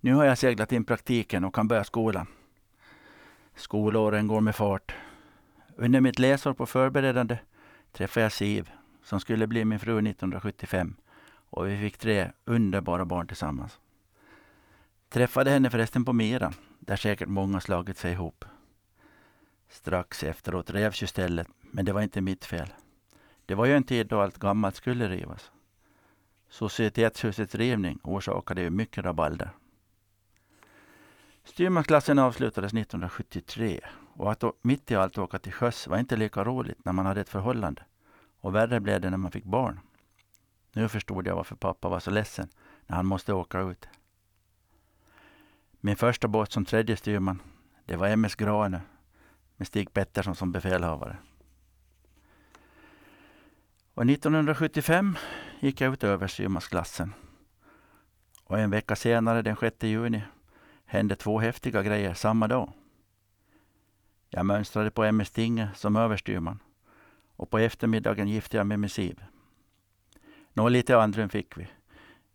[0.00, 2.26] Nu har jag seglat in praktiken och kan börja skolan.
[3.54, 4.94] Skolåren går med fart.
[5.76, 7.38] Under mitt läsår på förberedande
[7.92, 8.70] träffade jag Siv
[9.02, 10.96] som skulle bli min fru 1975
[11.50, 13.80] och vi fick tre underbara barn tillsammans.
[15.08, 18.44] Träffade henne förresten på Mira, där säkert många slagit sig ihop.
[19.68, 22.68] Strax efteråt revs ju stället, men det var inte mitt fel.
[23.46, 25.50] Det var ju en tid då allt gammalt skulle rivas.
[26.48, 29.50] Societetshusets rivning orsakade ju mycket rabalder.
[31.44, 33.80] Styrmansklassen avslutades 1973
[34.14, 37.20] och att mitt i allt åka till sjöss var inte lika roligt när man hade
[37.20, 37.82] ett förhållande.
[38.40, 39.80] Och värre blev det när man fick barn.
[40.72, 42.48] Nu förstod jag varför pappa var så ledsen
[42.86, 43.88] när han måste åka ut.
[45.80, 47.42] Min första båt som tredje styrman,
[47.84, 48.80] det var MS Grane
[49.56, 51.16] med Stig Pettersson som befälhavare.
[53.94, 55.16] Och 1975
[55.60, 56.32] gick jag ut över.
[58.44, 60.22] Och en vecka senare, den 6 juni,
[60.84, 62.72] hände två häftiga grejer samma dag.
[64.30, 66.58] Jag mönstrade på MS Tinge som överstyrman
[67.36, 69.24] och på eftermiddagen gifte jag mig med Siv.
[70.52, 71.68] Nå, lite andrum fick vi.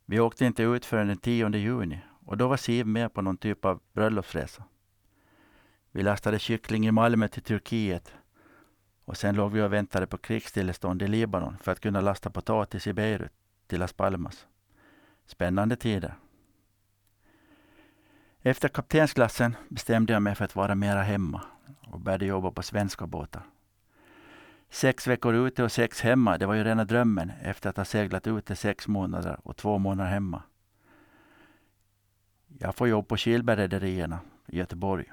[0.06, 3.38] Vi åkte inte ut förrän den 10 juni och då var Siv med på någon
[3.38, 4.64] typ av bröllopsresa.
[5.92, 8.14] Vi lastade kyckling i Malmö till Turkiet
[9.08, 12.88] och sen låg vi och väntade på krigsstillestånd i Libanon för att kunna lasta potatis
[12.88, 13.32] i Beirut
[13.68, 14.48] till Las Palmas.
[15.26, 16.16] Spännande tider.
[18.42, 21.42] Efter kaptensklassen bestämde jag mig för att vara mera hemma
[21.82, 23.44] och började jobba på svenska båtar.
[24.70, 28.28] Sex veckor ute och sex hemma, det var ju rena drömmen efter att ha seglat
[28.28, 30.44] ute sex månader och två månader hemma.
[32.48, 35.06] Jag får jobb på Kilberg-rederierna i Göteborg.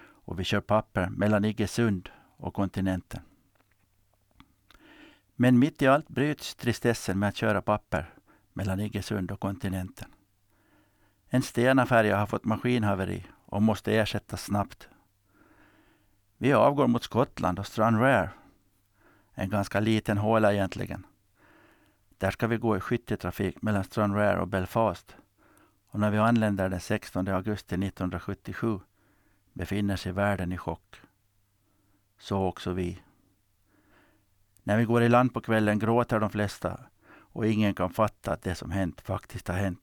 [0.00, 3.20] Och vi kör papper mellan Iggesund och kontinenten.
[5.34, 8.14] Men mitt i allt bryts tristessen med att köra papper
[8.52, 10.08] mellan Iggesund och kontinenten.
[11.28, 14.88] En Stena-färja har fått maskinhaveri och måste ersättas snabbt.
[16.36, 18.30] Vi avgår mot Skottland och Stranraer.
[19.34, 21.06] En ganska liten håla egentligen.
[22.18, 25.16] Där ska vi gå i skytteltrafik mellan Stranraer och Belfast.
[25.90, 28.80] Och när vi anländer den 16 augusti 1977
[29.52, 31.00] befinner sig världen i chock.
[32.18, 33.02] Så också vi.
[34.62, 38.42] När vi går i land på kvällen gråter de flesta och ingen kan fatta att
[38.42, 39.80] det som hänt faktiskt har hänt.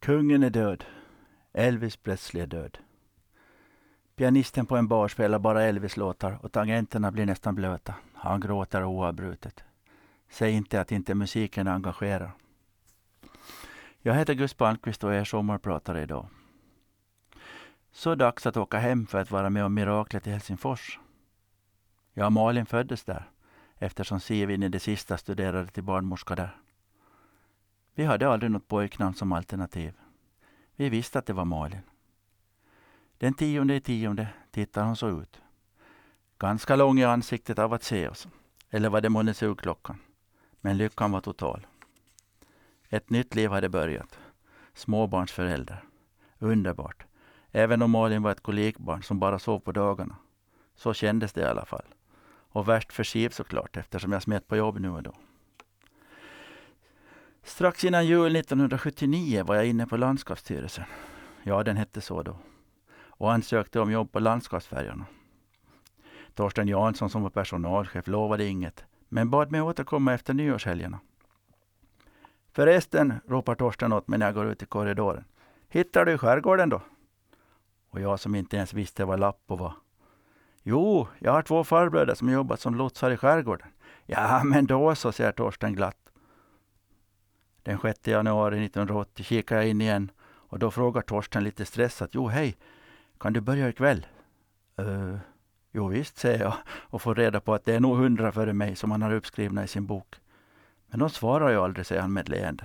[0.00, 0.84] Kungen är död.
[1.52, 2.78] Elvis Presley är död.
[4.16, 7.94] Pianisten på en bar spelar bara Elvis-låtar och tangenterna blir nästan blöta.
[8.14, 9.64] Han gråter oavbrutet.
[10.30, 12.32] Säg inte att inte musiken engagerar.
[14.02, 16.26] Jag heter Gus Palmqvist och är sommarpratare idag.
[17.98, 20.98] Så dags att åka hem för att vara med om miraklet i Helsingfors.
[22.12, 23.30] Jag och Malin föddes där
[23.78, 26.56] eftersom Siv in i det sista studerade till barnmorska där.
[27.94, 29.94] Vi hade aldrig något pojknamn som alternativ.
[30.76, 31.80] Vi visste att det var Malin.
[33.18, 35.40] Den tionde i tionde tittar hon så ut.
[36.38, 38.28] Ganska lång i ansiktet av att se oss.
[38.70, 39.98] Eller var det månne sugklockan?
[40.60, 41.66] Men lyckan var total.
[42.88, 44.18] Ett nytt liv hade börjat.
[44.74, 45.84] Småbarnsförälder.
[46.38, 47.07] Underbart.
[47.52, 50.16] Även om Malin var ett kolikbarn som bara sov på dagarna.
[50.76, 51.84] Så kändes det i alla fall.
[52.50, 55.14] Och värst för Siv såklart eftersom jag smet på jobb nu och då.
[57.42, 60.84] Strax innan jul 1979 var jag inne på landskapsstyrelsen.
[61.42, 62.38] Ja, den hette så då.
[62.98, 65.06] Och ansökte om jobb på landskapsfärjorna.
[66.34, 71.00] Torsten Jansson som var personalchef lovade inget, men bad mig återkomma efter nyårshelgerna.
[72.52, 75.24] Förresten, ropar Torsten åt mig när jag går ut i korridoren.
[75.68, 76.82] Hittar du i skärgården då?
[77.90, 79.74] Och jag som inte ens visste vad Lappo var.
[80.62, 83.68] Jo, jag har två farbröder som jobbat som lotsar i skärgården.
[84.06, 86.12] Ja, men då så, säger Torsten glatt.
[87.62, 92.10] Den 6 januari 1980 kikar jag in igen och då frågar Torsten lite stressat.
[92.12, 92.56] Jo, hej,
[93.18, 94.06] kan du börja ikväll?
[94.80, 95.16] Uh,
[95.72, 98.76] jo visst, säger jag och får reda på att det är nog hundra före mig
[98.76, 100.14] som han har uppskrivna i sin bok.
[100.86, 102.64] Men de svarar ju aldrig, säger han med leende.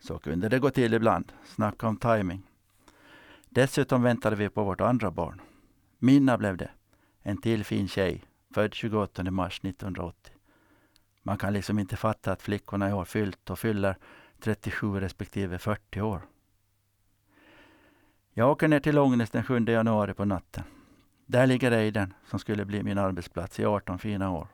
[0.00, 1.32] Så kunde det gå till ibland.
[1.44, 2.42] Snacka om timing.
[3.54, 5.40] Dessutom väntade vi på vårt andra barn.
[5.98, 6.70] Minna blev det.
[7.22, 10.32] En till fin tjej, född 28 mars 1980.
[11.22, 13.96] Man kan liksom inte fatta att flickorna i år fyllt och fyller
[14.40, 16.20] 37 respektive 40 år.
[18.32, 20.64] Jag åker ner till Långnäs den 7 januari på natten.
[21.26, 24.48] Där ligger Eiden som skulle bli min arbetsplats i 18 fina år.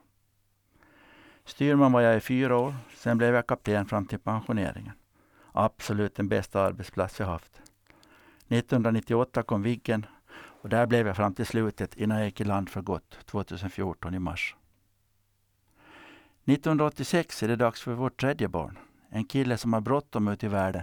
[1.44, 4.94] Styrman var jag i fyra år, sen blev jag kapten fram till pensioneringen.
[5.52, 7.60] Absolut den bästa arbetsplats jag haft.
[8.50, 12.68] 1998 kom Viggen och där blev jag fram till slutet innan jag gick i land
[12.68, 14.56] för gott 2014 i mars.
[16.44, 18.78] 1986 är det dags för vårt tredje barn.
[19.08, 20.82] En kille som har bråttom ut i världen.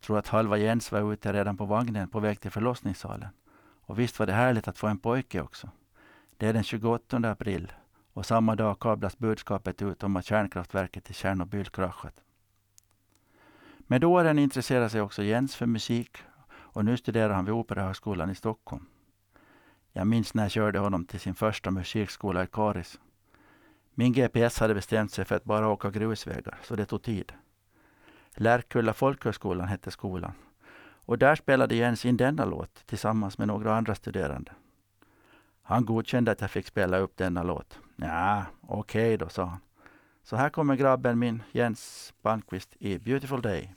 [0.00, 3.28] Tror att halva Jens var ute redan på vagnen på väg till förlossningssalen.
[3.82, 5.70] Och visst var det härligt att få en pojke också.
[6.36, 7.72] Det är den 28 april
[8.12, 12.14] och samma dag kablas budskapet ut om att kärnkraftverket i Tjernobyl kraschat.
[13.78, 16.18] Med åren intresserade sig också Jens för musik
[16.72, 18.86] och nu studerar han vid Operahögskolan i Stockholm.
[19.92, 23.00] Jag minns när jag körde honom till sin första musikskola i Karis.
[23.94, 27.32] Min GPS hade bestämt sig för att bara åka grusvägar, så det tog tid.
[28.34, 30.32] Lärkulla folkhögskolan hette skolan.
[30.82, 34.52] Och där spelade Jens in denna låt tillsammans med några andra studerande.
[35.62, 37.78] Han godkände att jag fick spela upp denna låt.
[37.96, 39.60] Ja, okej okay då, sa han.
[40.22, 43.74] Så här kommer grabben min, Jens Palmqvist, i Beautiful Day.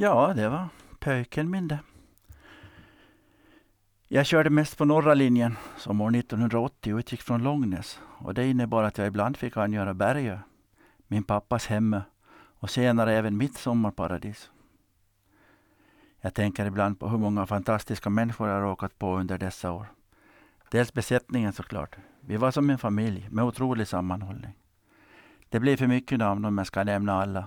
[0.00, 1.78] Ja, det var pöjken min det.
[4.08, 8.82] Jag körde mest på norra linjen som år 1980 utgick från Långnäs och det innebar
[8.82, 10.38] att jag ibland fick angöra Bergö,
[11.06, 14.50] min pappas hemme och senare även mitt sommarparadis.
[16.20, 19.86] Jag tänker ibland på hur många fantastiska människor jag råkat på under dessa år.
[20.70, 21.96] Dels besättningen såklart.
[22.20, 24.54] Vi var som en familj med otrolig sammanhållning.
[25.48, 27.44] Det blir för mycket namn om jag ska nämna alla.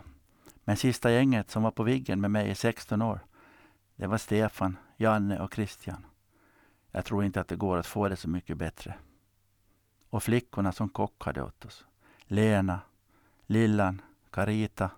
[0.71, 3.19] Men sista gänget som var på Viggen med mig i 16 år,
[3.95, 6.05] det var Stefan, Janne och Christian.
[6.91, 8.93] Jag tror inte att det går att få det så mycket bättre.
[10.09, 11.85] Och flickorna som kockade åt oss.
[12.23, 12.79] Lena,
[13.45, 14.89] Lillan, Carita,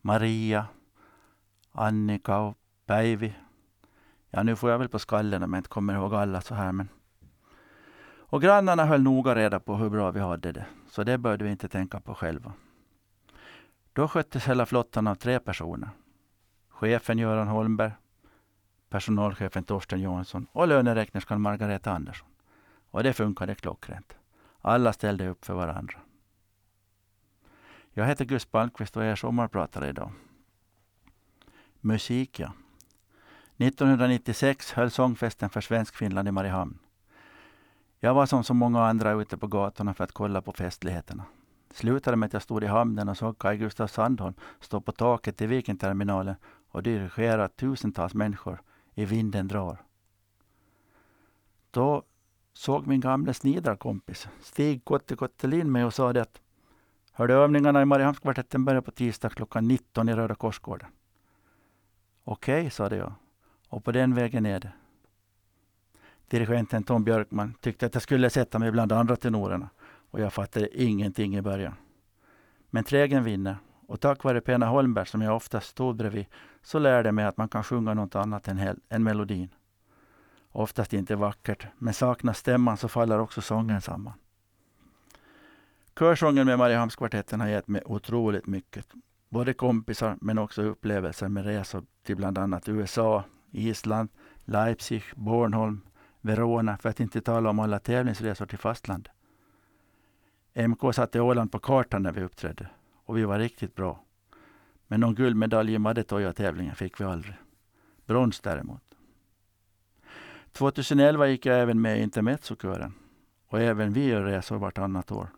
[0.00, 0.66] Maria,
[1.72, 3.34] Annika och Päivi.
[4.30, 6.72] Ja, nu får jag väl på skallen om jag inte kommer ihåg alla så här.
[6.72, 6.88] Men...
[8.04, 10.66] Och grannarna höll noga reda på hur bra vi hade det.
[10.90, 12.52] Så det började vi inte tänka på själva.
[13.92, 15.90] Då sköttes hela flottan av tre personer.
[16.68, 17.92] Chefen Göran Holmberg,
[18.88, 22.28] personalchefen Torsten Johansson och löneräknerskan Margareta Andersson.
[22.90, 24.16] Och det funkade klockrent.
[24.60, 25.98] Alla ställde upp för varandra.
[27.92, 30.12] Jag heter Gus Palmqvist och är sommarpratare idag.
[31.80, 32.52] Musik, ja.
[33.56, 36.78] 1996 höll sångfesten för Svenskfinland i Mariehamn.
[38.00, 41.24] Jag var som så många andra ute på gatorna för att kolla på festligheterna.
[41.72, 45.42] Slutade med att jag stod i hamnen och såg Kaj Gustav Sandholm stå på taket
[45.42, 46.34] i Vikenterminalen
[46.68, 48.62] och dirigera tusentals människor
[48.94, 49.82] i Vinden drar.
[51.70, 52.02] Då
[52.52, 56.40] såg min gamla snidarkompis Stig Kotte Kottelin mig och sa det att
[57.14, 60.88] Hörde övningarna i Mariehamnskvartetten börjar på tisdag klockan 19 i Röda Korsgården.
[62.24, 63.12] Okej, okay, sade jag.
[63.68, 64.72] Och på den vägen är det.
[66.28, 69.70] Dirigenten Tom Björkman tyckte att jag skulle sätta mig bland andra tenorerna
[70.12, 71.74] och jag fattade ingenting i början.
[72.70, 76.26] Men trägen vinner och tack vare Pena Holmberg som jag ofta stod bredvid
[76.62, 79.48] så lärde jag mig att man kan sjunga något annat än, än melodin.
[80.52, 84.12] Oftast inte vackert, men saknas stämman så faller också sången samman.
[85.98, 88.86] Körsången med Mariehamnskvartetten har gett mig otroligt mycket.
[89.28, 94.08] Både kompisar men också upplevelser med resor till bland annat USA, Island,
[94.44, 95.80] Leipzig, Bornholm,
[96.20, 99.12] Verona för att inte tala om alla tävlingsresor till fastlandet.
[100.54, 102.68] MK satte Åland på kartan när vi uppträdde
[103.04, 104.04] och vi var riktigt bra.
[104.86, 107.34] Men någon guldmedalj i Madetoja-tävlingen fick vi aldrig.
[108.06, 108.82] Brons däremot.
[110.52, 112.94] 2011 gick jag även med i intermezzokören
[113.46, 115.28] och även vi gör resor vartannat år.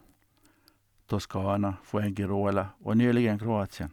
[1.06, 3.90] Toscana, Fuengirola och nyligen Kroatien.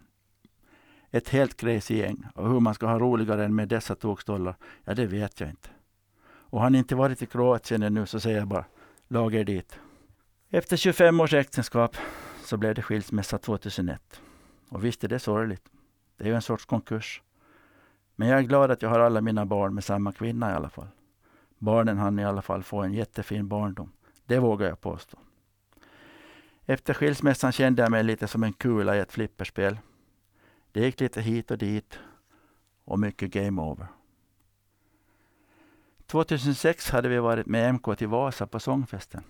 [1.11, 4.93] Ett helt crazy gäng och hur man ska ha roligare än med dessa tokstollar, ja
[4.93, 5.69] det vet jag inte.
[6.23, 8.65] Och har ni inte varit i Kroatien ännu så säger jag bara,
[9.07, 9.79] lag er dit.
[10.53, 11.97] Efter 25 års äktenskap
[12.43, 14.21] så blev det skilsmässa 2001.
[14.69, 15.69] Och visst är det sorgligt.
[16.17, 17.21] Det är ju en sorts konkurs.
[18.15, 20.69] Men jag är glad att jag har alla mina barn med samma kvinna i alla
[20.69, 20.87] fall.
[21.57, 23.91] Barnen hann i alla fall få en jättefin barndom.
[24.25, 25.17] Det vågar jag påstå.
[26.65, 29.77] Efter skilsmässan kände jag mig lite som en kula i ett flipperspel.
[30.71, 31.99] Det gick lite hit och dit
[32.85, 33.87] och mycket game over.
[36.07, 39.23] 2006 hade vi varit med MK till Vasa på sångfesten.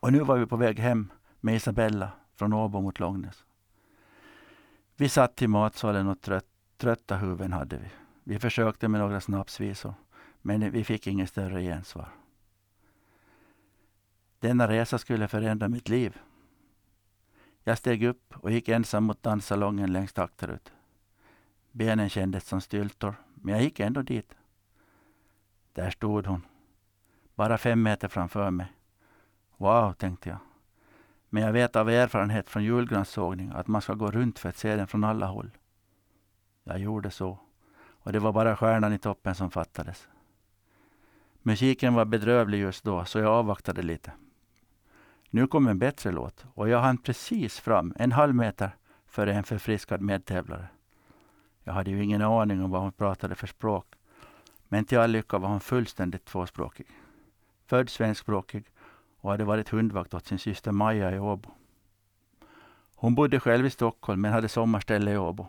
[0.00, 3.44] Och nu var vi på väg hem med Isabella från Åbo mot Långnäs.
[4.96, 7.88] Vi satt i matsalen och trött, trötta huvuden hade vi.
[8.24, 9.94] Vi försökte med några snapsvisor,
[10.42, 12.08] men vi fick inget större gensvar.
[14.40, 16.18] Denna resa skulle förändra mitt liv.
[17.64, 20.72] Jag steg upp och gick ensam mot danssalongen längst akterut.
[21.72, 24.34] Benen kändes som styltor, men jag gick ändå dit.
[25.72, 26.46] Där stod hon,
[27.34, 28.72] bara fem meter framför mig.
[29.58, 30.38] Wow, tänkte jag.
[31.28, 34.76] Men jag vet av erfarenhet från julgranssågning att man ska gå runt för att se
[34.76, 35.50] den från alla håll.
[36.64, 37.38] Jag gjorde så.
[37.80, 40.08] Och det var bara stjärnan i toppen som fattades.
[41.42, 44.12] Musiken var bedrövlig just då, så jag avvaktade lite.
[45.30, 48.70] Nu kom en bättre låt och jag hann precis fram, en halv meter,
[49.06, 50.68] före en förfriskad medtävlare.
[51.64, 53.86] Jag hade ju ingen aning om vad hon pratade för språk.
[54.68, 56.86] Men till all lycka var hon fullständigt tvåspråkig.
[57.66, 58.64] Född svenskspråkig
[59.20, 61.50] och hade varit hundvakt åt sin syster Maja i Åbo.
[62.96, 65.46] Hon bodde själv i Stockholm men hade sommarställe i Åbo.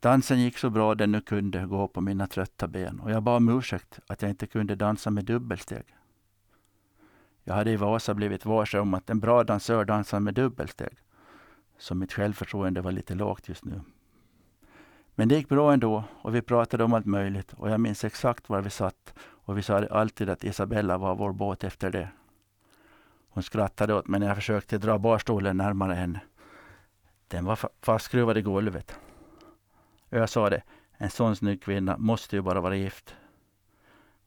[0.00, 3.36] Dansen gick så bra den nu kunde gå på mina trötta ben och jag bad
[3.36, 5.84] om ursäkt att jag inte kunde dansa med dubbelsteg.
[7.44, 10.98] Jag hade i Vasa blivit varse om att en bra dansör dansar med dubbelsteg.
[11.78, 13.80] Så mitt självförtroende var lite lågt just nu.
[15.14, 18.48] Men det gick bra ändå och vi pratade om allt möjligt och jag minns exakt
[18.48, 22.08] var vi satt och vi sa alltid att Isabella var vår båt efter det.
[23.30, 26.20] Hon skrattade åt mig när jag försökte dra barstolen närmare henne.
[27.28, 28.98] Den var fastskruvad i golvet.
[30.08, 30.62] Jag sa det,
[30.96, 33.14] en sån snygg kvinna måste ju bara vara gift.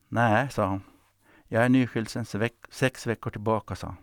[0.07, 0.81] Nej, sa hon.
[1.47, 3.97] Jag är nyskild sedan veck sex veckor tillbaka, sa hon.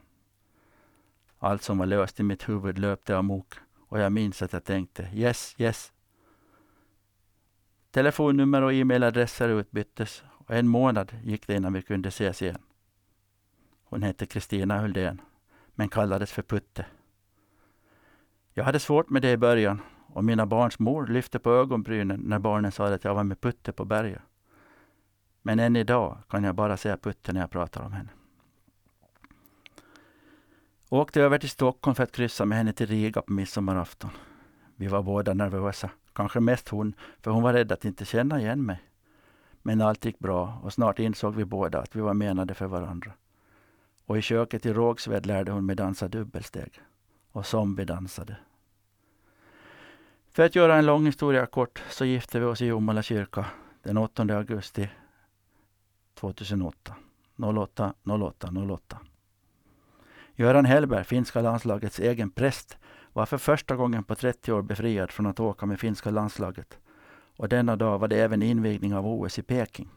[1.39, 3.55] Allt som var löst i mitt huvud löpte amok
[3.89, 5.93] och jag minns att jag tänkte yes, yes.
[7.91, 12.59] Telefonnummer och e-mailadresser utbyttes och en månad gick det innan vi kunde ses igen.
[13.91, 15.20] Hon hette Kristina Huldén,
[15.74, 16.86] men kallades för Putte.
[18.55, 22.38] Jag hade svårt med det i början och mina barns mor lyfte på ögonbrynen när
[22.38, 24.22] barnen sa att jag var med Putte på berget.
[25.43, 28.09] Men än idag kan jag bara säga Putte när jag pratar om henne.
[30.88, 34.11] Åkte över till Stockholm för att kryssa med henne till Riga på midsommarafton.
[34.76, 38.66] Vi var båda nervösa, kanske mest hon, för hon var rädd att inte känna igen
[38.66, 38.82] mig.
[39.62, 43.12] Men allt gick bra och snart insåg vi båda att vi var menade för varandra.
[44.11, 46.81] Och i köket i Rågsved lärde hon mig dansa dubbelsteg.
[47.33, 48.37] Och som vi dansade.
[50.31, 53.47] För att göra en lång historia kort så gifte vi oss i Jomala kyrka
[53.83, 54.91] den 8 augusti
[56.15, 56.95] 2008.
[57.37, 58.99] 08 08 08.
[60.35, 62.79] Göran Hellberg, finska landslagets egen präst,
[63.13, 66.79] var för första gången på 30 år befriad från att åka med finska landslaget.
[67.37, 69.89] Och denna dag var det även invigning av OS i Peking.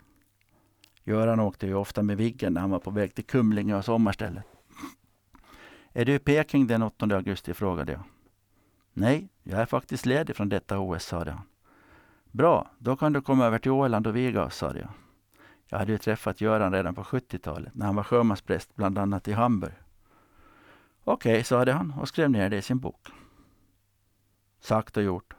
[1.03, 4.43] Göran åkte ju ofta med Viggen när han var på väg till Kumlinge och sommarstället.
[5.93, 7.53] Är du i Peking den 8 augusti?
[7.53, 8.01] frågade jag.
[8.93, 11.41] Nej, jag är faktiskt ledig från detta OS, sade han.
[12.31, 14.89] Bra, då kan du komma över till Åland och viga oss, sade jag.
[15.67, 19.33] Jag hade ju träffat Göran redan på 70-talet när han var sjömanspräst bland annat i
[19.33, 19.73] Hamburg.
[21.03, 23.07] Okej, okay, sade han och skrev ner det i sin bok.
[24.59, 25.33] Sagt och gjort.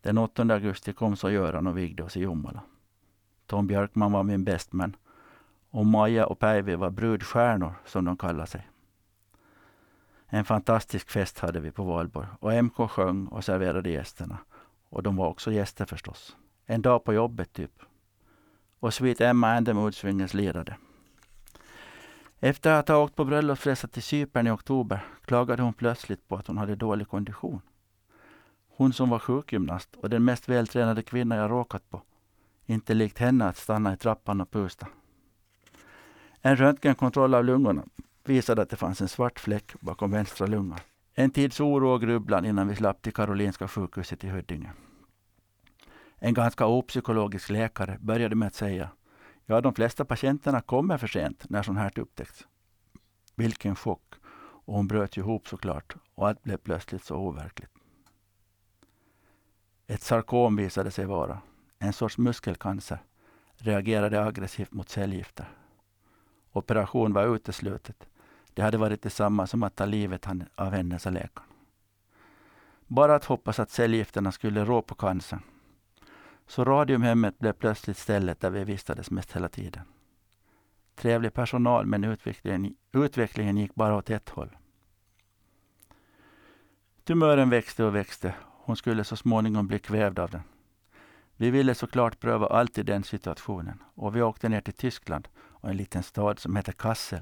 [0.00, 2.62] Den 8 augusti kom så Göran och vigde oss i Jomala.
[3.52, 4.96] Tom Björkman var min bästman
[5.70, 8.68] och Maja och Päivi var brudstjärnor som de kallade sig.
[10.26, 14.38] En fantastisk fest hade vi på valborg och MK sjöng och serverade gästerna.
[14.88, 16.36] Och de var också gäster förstås.
[16.66, 17.72] En dag på jobbet typ.
[18.80, 20.76] Och Sweet Emma and the Moodswingers lirade.
[22.40, 26.46] Efter att ha åkt på bröllopsresa till Cypern i oktober klagade hon plötsligt på att
[26.46, 27.60] hon hade dålig kondition.
[28.68, 32.02] Hon som var sjukgymnast och den mest vältränade kvinna jag råkat på.
[32.66, 34.86] Inte likt henne att stanna i trappan och pusta.
[36.40, 37.84] En röntgenkontroll av lungorna
[38.24, 40.78] visade att det fanns en svart fläck bakom vänstra lungan.
[41.14, 44.72] En tids oro och grubblan innan vi slapp till Karolinska sjukhuset i Huddinge.
[46.18, 48.90] En ganska opsykologisk läkare började med att säga
[49.46, 52.46] Ja, de flesta patienterna kommer för sent när sånt här upptäcks.
[53.36, 54.14] Vilken chock!
[54.64, 57.70] Och hon bröt ihop såklart och allt blev plötsligt så overkligt.
[59.86, 61.40] Ett sarkom visade sig vara,
[61.82, 62.98] en sorts muskelcancer,
[63.56, 65.46] reagerade aggressivt mot cellgifter.
[66.52, 68.08] Operation var uteslutet.
[68.54, 71.48] Det hade varit detsamma som att ta livet av henne, sa läkaren.
[72.86, 75.42] Bara att hoppas att cellgifterna skulle rå på cancern.
[76.46, 79.82] Så Radiumhemmet blev plötsligt stället där vi vistades mest hela tiden.
[80.94, 84.56] Trevlig personal, men utvecklingen, utvecklingen gick bara åt ett håll.
[87.04, 88.34] Tumören växte och växte.
[88.42, 90.42] Hon skulle så småningom bli kvävd av den.
[91.42, 95.70] Vi ville såklart pröva allt i den situationen och vi åkte ner till Tyskland och
[95.70, 97.20] en liten stad som heter Kassel.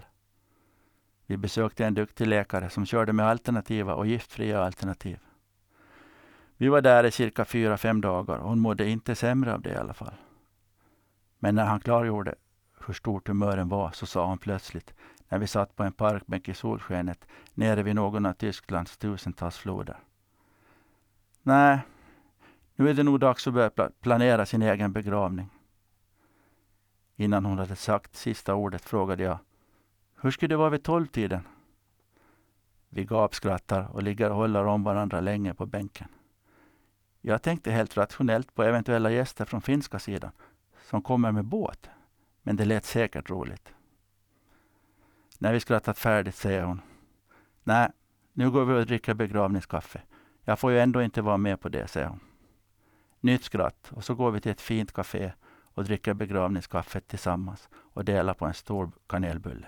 [1.27, 5.19] Vi besökte en duktig läkare som körde med alternativa och giftfria alternativ.
[6.57, 9.71] Vi var där i cirka fyra, fem dagar och hon mådde inte sämre av det
[9.71, 10.15] i alla fall.
[11.39, 12.35] Men när han klargjorde
[12.87, 14.95] hur stor tumören var så sa hon plötsligt,
[15.29, 19.99] när vi satt på en parkbänk i solskenet nere vid någon av Tysklands tusentals floder.
[21.43, 21.81] Nej,
[22.81, 23.71] nu är det nog dags att börja
[24.01, 25.51] planera sin egen begravning.
[27.17, 29.39] Innan hon hade sagt sista ordet frågade jag,
[30.21, 31.41] hur skulle det vara vid tolvtiden?
[32.89, 36.09] Vi gapskrattar och ligger och håller om varandra länge på bänken.
[37.21, 40.33] Jag tänkte helt rationellt på eventuella gäster från finska sidan
[40.85, 41.91] som kommer med båt.
[42.43, 43.75] Men det lät säkert roligt.
[45.39, 46.81] När vi skrattat färdigt säger hon.
[47.65, 47.91] Nej,
[48.33, 50.03] nu går vi och dricker begravningskaffe.
[50.45, 52.21] Jag får ju ändå inte vara med på det, säger hon.
[53.21, 55.33] Nytt skratt och så går vi till ett fint café
[55.75, 59.67] och dricker begravningskaffet tillsammans och delar på en stor kanelbulle.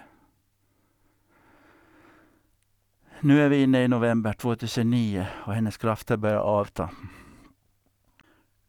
[3.20, 6.90] Nu är vi inne i november 2009 och hennes krafter börjar avta.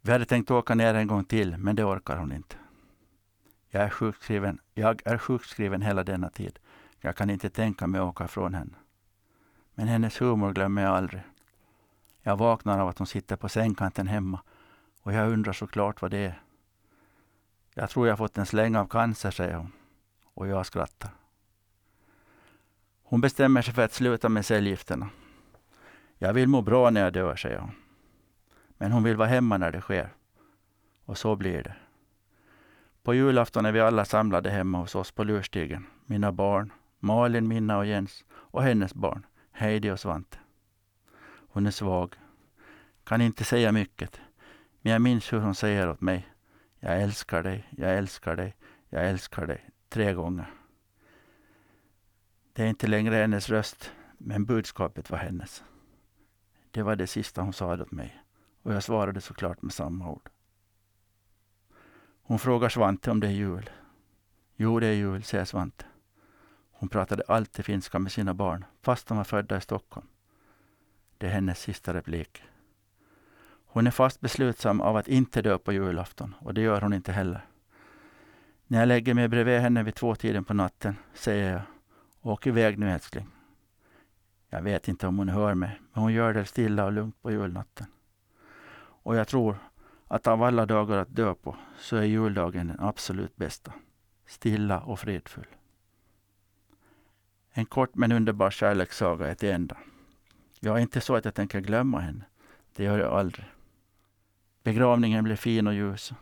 [0.01, 2.55] Vi hade tänkt åka ner en gång till, men det orkar hon inte.
[3.69, 6.59] Jag är sjukskriven, jag är sjukskriven hela denna tid.
[6.99, 8.75] Jag kan inte tänka mig att åka från henne.
[9.75, 11.21] Men hennes humor glömmer jag aldrig.
[12.21, 14.39] Jag vaknar av att hon sitter på sängkanten hemma
[15.03, 16.41] och jag undrar såklart vad det är.
[17.73, 19.71] Jag tror jag fått en släng av cancer, säger hon.
[20.33, 21.11] Och jag skrattar.
[23.03, 25.09] Hon bestämmer sig för att sluta med cellgifterna.
[26.17, 27.71] Jag vill må bra när jag dör, säger hon.
[28.77, 30.13] Men hon vill vara hemma när det sker.
[31.05, 31.75] Och så blir det.
[33.03, 35.85] På julafton är vi alla samlade hemma hos oss på Lurstigen.
[36.05, 40.37] Mina barn, Malin, Minna och Jens och hennes barn, Heidi och Svante.
[41.25, 42.15] Hon är svag,
[43.03, 44.21] kan inte säga mycket,
[44.83, 46.27] men jag minns hur hon säger åt mig.
[46.79, 48.55] Jag älskar dig, jag älskar dig,
[48.89, 49.69] jag älskar dig.
[49.89, 50.53] Tre gånger.
[52.53, 55.63] Det är inte längre hennes röst, men budskapet var hennes.
[56.71, 58.23] Det var det sista hon sa åt mig
[58.63, 60.29] och jag svarade såklart med samma ord.
[62.21, 63.69] Hon frågar Svante om det är jul.
[64.55, 65.85] Jo, det är jul, säger Svante.
[66.71, 70.07] Hon pratade alltid finska med sina barn, fast de var födda i Stockholm.
[71.17, 72.43] Det är hennes sista replik.
[73.73, 77.11] Hon är fast beslutsam av att inte dö på julafton och det gör hon inte
[77.11, 77.45] heller.
[78.67, 81.61] När jag lägger mig bredvid henne vid tvåtiden på natten säger jag
[82.21, 83.27] Åk iväg nu älskling.
[84.49, 87.31] Jag vet inte om hon hör mig, men hon gör det stilla och lugnt på
[87.31, 87.87] julnatten.
[88.77, 89.57] Och jag tror
[90.07, 93.73] att av alla dagar att dö på så är juldagen den absolut bästa.
[94.25, 95.47] Stilla och fredfull.
[97.51, 99.77] En kort men underbar kärlekssaga är till ända.
[100.59, 102.25] Jag är inte så att jag tänker glömma henne.
[102.75, 103.52] Det gör jag aldrig.
[104.63, 106.13] Begravningen blev fin och ljus.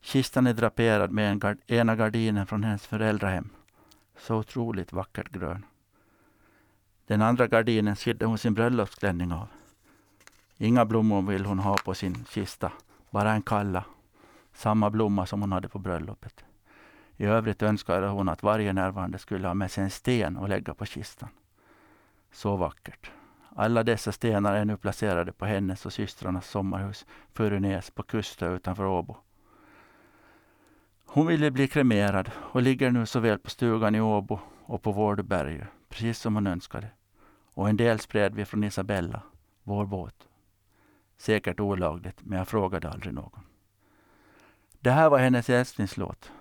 [0.00, 3.50] Kistan är draperad med en gard ena gardinen från hennes föräldrahem.
[4.18, 5.64] Så otroligt vackert grön.
[7.06, 9.48] Den andra gardinen sydde hon sin bröllopsklänning av.
[10.56, 12.72] Inga blommor vill hon ha på sin kista,
[13.10, 13.84] bara en kalla.
[14.52, 16.44] Samma blomma som hon hade på bröllopet.
[17.16, 20.74] I övrigt önskade hon att varje närvarande skulle ha med sig en sten och lägga
[20.74, 21.28] på kistan.
[22.32, 23.10] Så vackert.
[23.56, 28.84] Alla dessa stenar är nu placerade på hennes och systrarnas sommarhus Furunäs på Kustö utanför
[28.84, 29.16] Åbo.
[31.04, 35.68] Hon ville bli kremerad och ligger nu såväl på stugan i Åbo och på Vårduberget,
[35.88, 36.88] precis som hon önskade.
[37.54, 39.22] Och en del spred vi från Isabella,
[39.62, 40.28] vår båt.
[41.16, 43.40] Säkert olagligt, men jag frågade aldrig någon.
[44.80, 46.32] Det här var hennes älsklingslåt.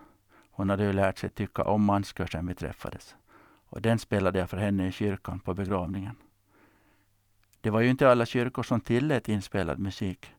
[0.51, 3.15] Hon hade ju lärt sig tycka om manskör sedan vi träffades.
[3.69, 6.15] Och den spelade jag för henne i kyrkan på begravningen.
[7.61, 10.33] Det var ju inte alla kyrkor som tillät inspelad musik.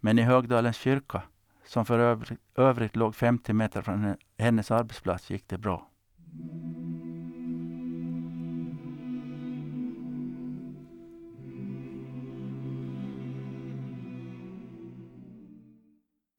[0.00, 1.22] Men i Högdalens kyrka,
[1.64, 5.88] som för övrigt, övrigt låg 50 meter från hennes arbetsplats, gick det bra.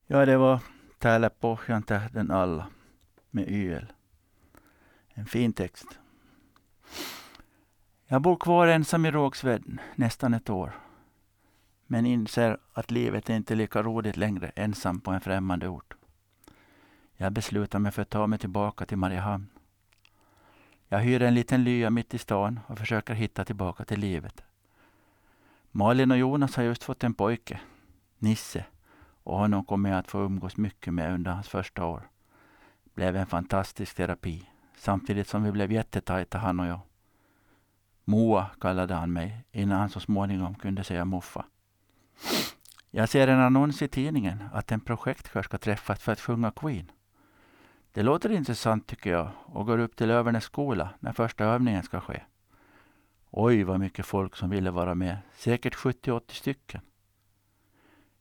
[0.08, 0.60] Ja, det var
[1.00, 1.84] Täällä pohjan
[2.32, 2.68] alla
[3.32, 3.86] med YL.
[5.14, 6.00] En fin text.
[8.10, 10.80] Jag bor kvar ensam i Rågsveden nästan ett år.
[11.88, 15.93] Men inser att livet är inte lika roligt längre ensam på en främmande ort.
[17.18, 19.49] Jag beslutar mig för att ta mig tillbaka till Mariehamn.
[20.88, 24.43] Jag hyr en liten lya mitt i stan och försöker hitta tillbaka till livet.
[25.72, 27.60] Malin och Jonas har just fått en pojke,
[28.18, 28.66] Nisse,
[29.24, 32.10] och honom kommer jag att få umgås mycket med under hans första år.
[32.93, 36.80] Blev en fantastisk terapi, samtidigt som vi blev jättetajta han och jag.
[38.10, 41.45] Moa kallade han mig innan han så småningom kunde säga moffa.
[42.91, 46.91] Jag ser en annons i tidningen att en projektkör ska träffas för att sjunga Queen.
[47.91, 51.99] Det låter intressant tycker jag och går upp till Övernäs skola när första övningen ska
[51.99, 52.22] ske.
[53.32, 56.82] Oj vad mycket folk som ville vara med, säkert 70-80 stycken.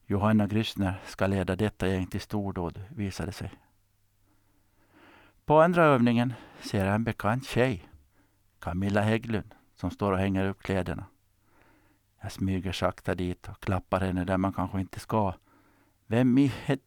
[0.06, 3.52] Johanna Grissner ska leda detta gäng till stordåd, visade sig.
[5.44, 7.88] På andra övningen ser jag en bekant tjej,
[8.58, 11.06] Camilla Hägglund, som står och hänger upp kläderna.
[12.20, 15.34] Jag smyger sakta dit och klappar henne där man kanske inte ska.
[16.06, 16.80] Vem i het...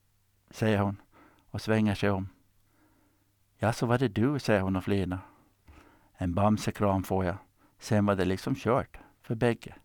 [0.50, 1.02] säger hon
[1.52, 2.30] och svänger sig om.
[3.58, 5.20] Ja, så var det du, säger hon och flinar.
[6.18, 7.38] En bamsekram får jag.
[7.80, 9.76] Sen var det liksom kört, för bägge.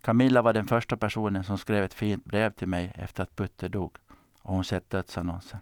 [0.00, 3.68] Camilla var den första personen som skrev ett fint brev till mig efter att Putte
[3.68, 3.96] dog
[4.42, 5.60] och hon sett dödsannonsen.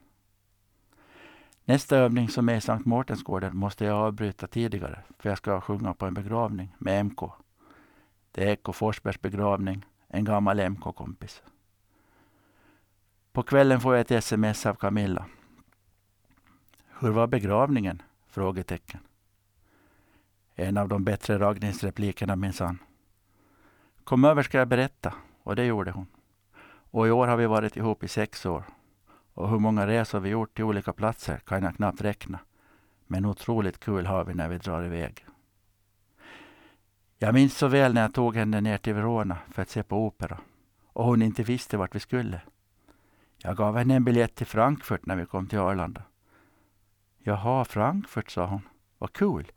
[1.65, 5.95] Nästa övning som är i Sankt Mårtensgården måste jag avbryta tidigare för jag ska sjunga
[5.95, 7.21] på en begravning med MK.
[8.33, 11.43] Det är Eko Forsbergs begravning, en gammal MK-kompis.
[13.33, 15.27] På kvällen får jag ett sms av Camilla.
[16.99, 18.03] Hur var begravningen?
[18.27, 19.01] Frågetecken.
[20.55, 22.79] En av de bättre raggningsreplikerna minsann.
[24.05, 25.15] Kom över ska jag berätta.
[25.43, 26.07] Och det gjorde hon.
[26.91, 28.65] Och i år har vi varit ihop i sex år.
[29.35, 32.39] Och hur många resor vi gjort till olika platser kan jag knappt räkna.
[33.07, 35.27] Men otroligt kul har vi när vi drar iväg.
[37.19, 40.07] Jag minns så väl när jag tog henne ner till Verona för att se på
[40.07, 40.39] opera.
[40.87, 42.41] Och hon inte visste vart vi skulle.
[43.39, 46.03] Jag gav henne en biljett till Frankfurt när vi kom till Arlanda.
[47.19, 48.69] Jaha, Frankfurt, sa hon.
[48.99, 49.53] Vad kul.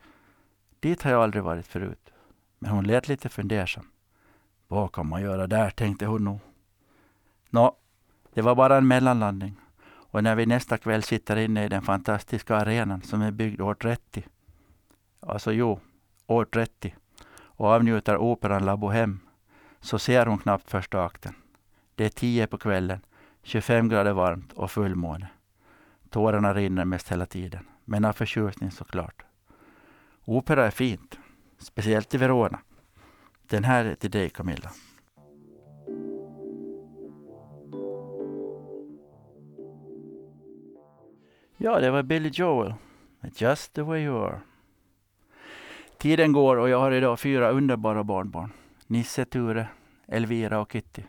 [0.80, 2.12] Dit har jag aldrig varit förut.
[2.60, 3.90] Men hon lät lite fundersam.
[4.68, 6.40] Vad kan man göra där, tänkte hon nog.
[7.50, 7.76] Nå,
[8.34, 9.60] det var bara en mellanlandning.
[10.16, 13.74] Och när vi nästa kväll sitter inne i den fantastiska arenan som är byggd år
[13.74, 14.24] 30.
[15.20, 15.80] Alltså jo,
[16.28, 16.96] år 30.
[17.38, 19.18] Och avnjuter operan La Bohème.
[19.80, 21.34] Så ser hon knappt första akten.
[21.96, 23.00] Det är tio på kvällen,
[23.44, 25.28] 25 grader varmt och fullmåne.
[26.10, 29.26] Tårarna rinner mest hela tiden, men av förtjusning såklart.
[30.26, 31.20] Opera är fint,
[31.58, 32.60] speciellt i Verona.
[33.48, 34.72] Den här är till dig Camilla.
[41.66, 42.74] Ja, det var Billy Joel.
[43.36, 44.40] Just the way you are.
[45.98, 48.52] Tiden går och jag har idag fyra underbara barnbarn.
[48.88, 49.68] Nisse, Ture,
[50.08, 51.04] Elvira och Kitty.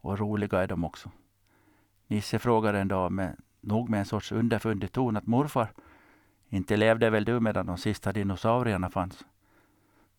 [0.00, 1.10] Och roliga är de också.
[2.06, 5.72] Nisse frågade en dag, med, nog med en sorts underfundig ton, att morfar,
[6.48, 9.24] inte levde väl du medan de sista dinosaurierna fanns?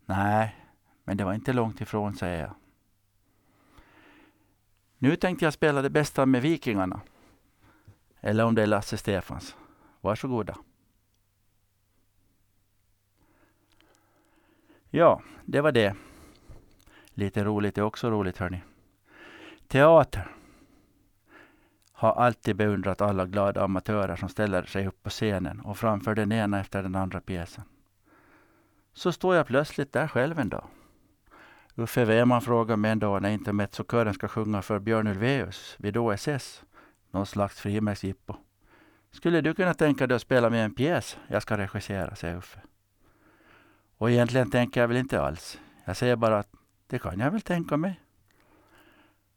[0.06, 0.56] Nej,
[1.04, 2.54] men det var inte långt ifrån, säger jag.
[4.98, 7.02] Nu tänkte jag spela det bästa med Vikingarna.
[8.22, 9.56] Eller om det är Lasse Stefans.
[10.04, 10.58] Varsågoda.
[14.90, 15.96] Ja, det var det.
[17.14, 18.62] Lite roligt är också roligt, hörni.
[19.68, 20.32] Teater.
[21.92, 26.32] Har alltid beundrat alla glada amatörer som ställer sig upp på scenen och framför den
[26.32, 27.64] ena efter den andra pjäsen.
[28.94, 30.68] Så står jag plötsligt där själv en dag.
[31.76, 36.64] Uffe Weman frågar mig en dag när Intermezzokören ska sjunga för Björn Ulvaeus vid OSS,
[37.12, 38.36] någon slags frimärksjippo.
[39.14, 42.60] Skulle du kunna tänka dig att spela med en pjäs jag ska regissera, säger Uffe.
[43.98, 45.60] Och egentligen tänker jag väl inte alls.
[45.86, 46.50] Jag säger bara att
[46.88, 48.00] det kan jag väl tänka mig.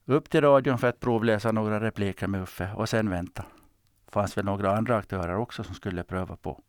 [0.04, 3.44] Upp till radion för att provläsa några repliker med Uffe och sen vänta.
[4.08, 6.62] Fanns väl några andra aktörer också som skulle pröva på.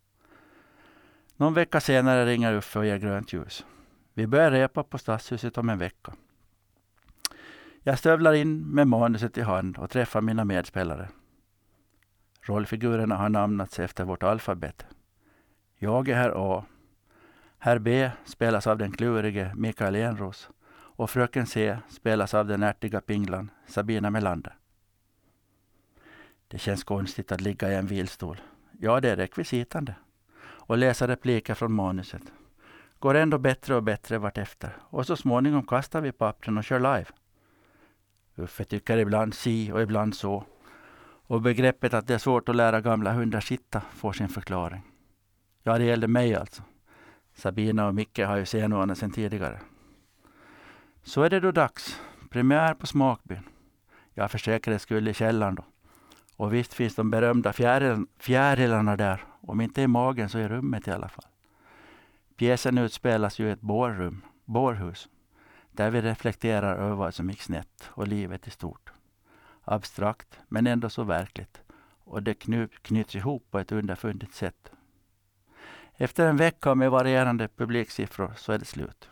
[1.35, 3.65] Någon vecka senare ringer Uffe och ger grönt ljus.
[4.13, 6.13] Vi börjar repa på Stadshuset om en vecka.
[7.83, 11.09] Jag stövlar in med manuset i hand och träffar mina medspelare.
[12.47, 14.85] Rollfigurerna har namnats efter vårt alfabet.
[15.77, 16.65] Jag är herr A.
[17.57, 23.01] Herr B spelas av den klurige Mikael Enros och fröken C spelas av den ärtiga
[23.01, 24.55] pinglan Sabina Melander.
[26.47, 28.41] Det känns konstigt att ligga i en vilstol.
[28.79, 29.95] Ja, det är rekvisitande.
[30.39, 32.31] Och läsa repliker från manuset.
[32.99, 34.77] Går ändå bättre och bättre vartefter.
[34.89, 37.07] Och så småningom kastar vi pappren och kör live.
[38.35, 40.43] Uffe tycker ibland si och ibland så.
[41.27, 44.81] Och begreppet att det är svårt att lära gamla hundar sitta får sin förklaring.
[45.63, 46.63] Ja, det gällde mig alltså.
[47.35, 49.59] Sabina och Micke har ju senvana sedan tidigare.
[51.03, 52.01] Så är det då dags.
[52.29, 53.43] Premiär på Smakbyn.
[54.13, 55.63] Jag för säkerhets skull i källaren då.
[56.35, 57.53] Och visst finns de berömda
[58.19, 59.23] fjärilarna där.
[59.41, 61.25] Om inte i magen så i rummet i alla fall.
[62.35, 65.09] Pjäsen utspelas ju i ett bårrum, bårhus.
[65.71, 68.91] Där vi reflekterar över vad som gick snett och livet i stort.
[69.69, 71.61] Abstrakt, men ändå så verkligt.
[72.03, 72.33] Och det
[72.81, 74.71] knyts ihop på ett underfundigt sätt.
[75.95, 79.09] Efter en vecka med varierande publiksiffror så är det slut.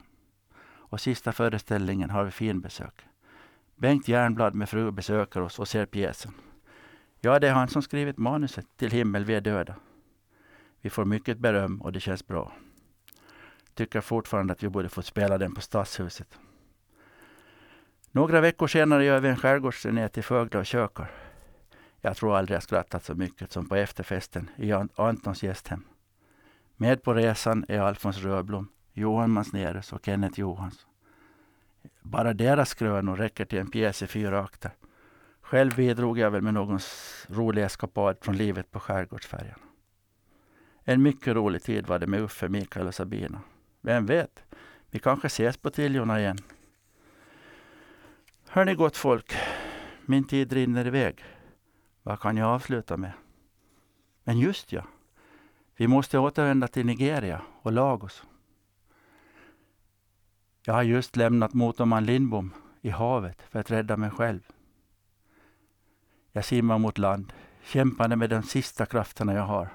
[0.64, 3.06] Och sista föreställningen har vi finbesök.
[3.76, 6.34] Bengt Järnblad med fru besöker oss och ser pjäsen.
[7.20, 9.76] Ja, det är han som skrivit manuset till Himmel vi är döda.
[10.82, 12.54] Vi får mycket beröm och det känns bra.
[13.74, 16.40] Tycker fortfarande att vi borde få spela den på Stadshuset.
[18.16, 21.12] Några veckor senare gör vi en skärgårdsturné till Fögle och Kökar.
[22.02, 25.84] Jag tror aldrig jag skrattat så mycket som på efterfesten i Antons gästhem.
[26.76, 30.88] Med på resan är Alfons Röblom, Johan Mansnerus och Kenneth Johans.
[32.02, 34.72] Bara deras skrönor räcker till en pjäs i fyra akter.
[35.42, 36.80] Själv bidrog jag väl med någon
[37.28, 39.60] rolig eskapad från livet på skärgårdsfärjan.
[40.84, 43.42] En mycket rolig tid var det med Uffe, Mikael och Sabina.
[43.82, 44.44] Vem vet,
[44.92, 46.38] vi kanske ses på Tiljorna igen.
[48.56, 49.34] Hörni gott folk,
[50.06, 51.24] min tid rinner iväg.
[52.04, 53.12] Vad kan jag avsluta med?
[54.24, 54.84] Men just ja,
[55.76, 58.24] vi måste återvända till Nigeria och Lagos.
[60.66, 64.52] Jag har just lämnat motorman Lindbom i havet för att rädda mig själv.
[66.32, 67.34] Jag simmar mot land,
[67.64, 69.70] kämpande med de sista krafterna jag har.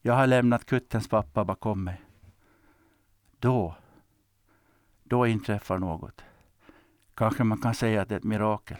[0.00, 2.02] Jag har lämnat kuttens pappa bakom mig.
[3.38, 3.74] Då,
[5.04, 6.24] då inträffar något.
[7.18, 8.76] Kanske man kan säga att det är ett mirakel.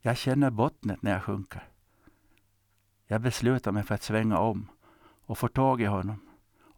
[0.00, 1.68] Jag känner bottnet när jag sjunker.
[3.06, 4.68] Jag beslutar mig för att svänga om
[5.26, 6.20] och få tag i honom.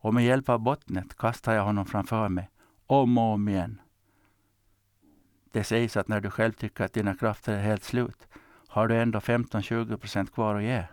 [0.01, 2.51] Och med hjälp av bottnet kastar jag honom framför mig,
[2.87, 3.81] om och om igen.
[5.53, 8.29] Det sägs att när du själv tycker att dina krafter är helt slut,
[8.69, 10.85] har du ändå 15-20 procent kvar att ge.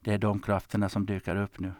[0.00, 1.72] Det är de krafterna som dyker upp nu.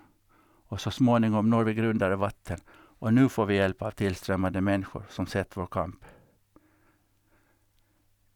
[0.66, 2.58] Och så småningom når vi grundare vatten
[3.04, 6.04] och nu får vi hjälp av tillströmmade människor som sett vår kamp.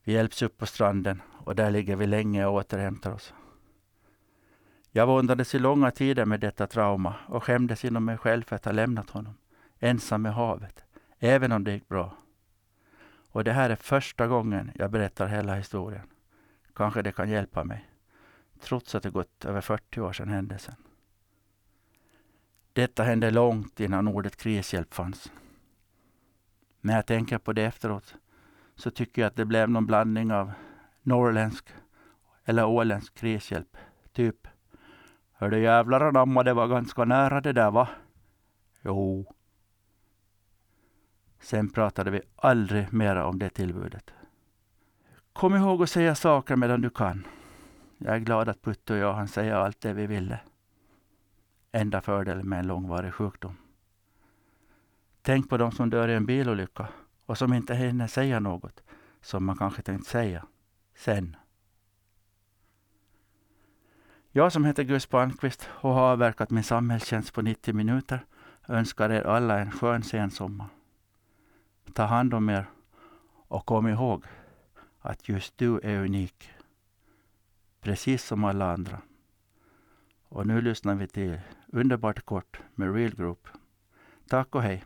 [0.05, 3.35] Vi hjälps upp på stranden och där ligger vi länge och återhämtar oss.
[4.91, 8.65] Jag våndades i långa tider med detta trauma och skämdes inom mig själv för att
[8.65, 9.35] ha lämnat honom,
[9.79, 10.85] ensam med havet,
[11.19, 12.17] även om det gick bra.
[13.31, 16.07] Och det här är första gången jag berättar hela historien.
[16.75, 17.91] Kanske det kan hjälpa mig,
[18.61, 20.75] trots att det gått över 40 år sedan händelsen.
[22.79, 25.33] Detta hände långt innan ordet krishjälp fanns.
[26.81, 28.15] När jag tänker på det efteråt
[28.75, 30.53] så tycker jag att det blev någon blandning av
[31.03, 31.69] norrländsk
[32.45, 33.77] eller åländsk krishjälp.
[34.13, 34.49] Typ
[35.33, 37.89] Hördu jävlar anamma, det var ganska nära det där va?
[38.83, 39.35] Jo.
[41.41, 44.11] Sen pratade vi aldrig mera om det tillbudet.
[45.33, 47.27] Kom ihåg att säga saker medan du kan.
[47.99, 50.41] Jag är glad att Putte och jag hann säga allt det vi ville.
[51.73, 53.57] Enda fördelen med en långvarig sjukdom.
[55.23, 56.89] Tänk på de som dör i en bilolycka
[57.27, 58.83] och som inte hinner säga något
[59.21, 60.47] som man kanske tänkt säga
[60.95, 61.37] sen.
[64.31, 68.27] Jag som heter Gus Palmqvist och har avverkat min samhällstjänst på 90 minuter
[68.69, 70.69] önskar er alla en skön sensommar.
[71.93, 72.71] Ta hand om er
[73.49, 74.25] och kom ihåg
[75.01, 76.51] att just du är unik.
[77.81, 78.99] Precis som alla andra.
[80.29, 81.41] Och nu lyssnar vi till
[81.73, 83.49] underbart kort med Real Group.
[84.29, 84.85] Tack och hej!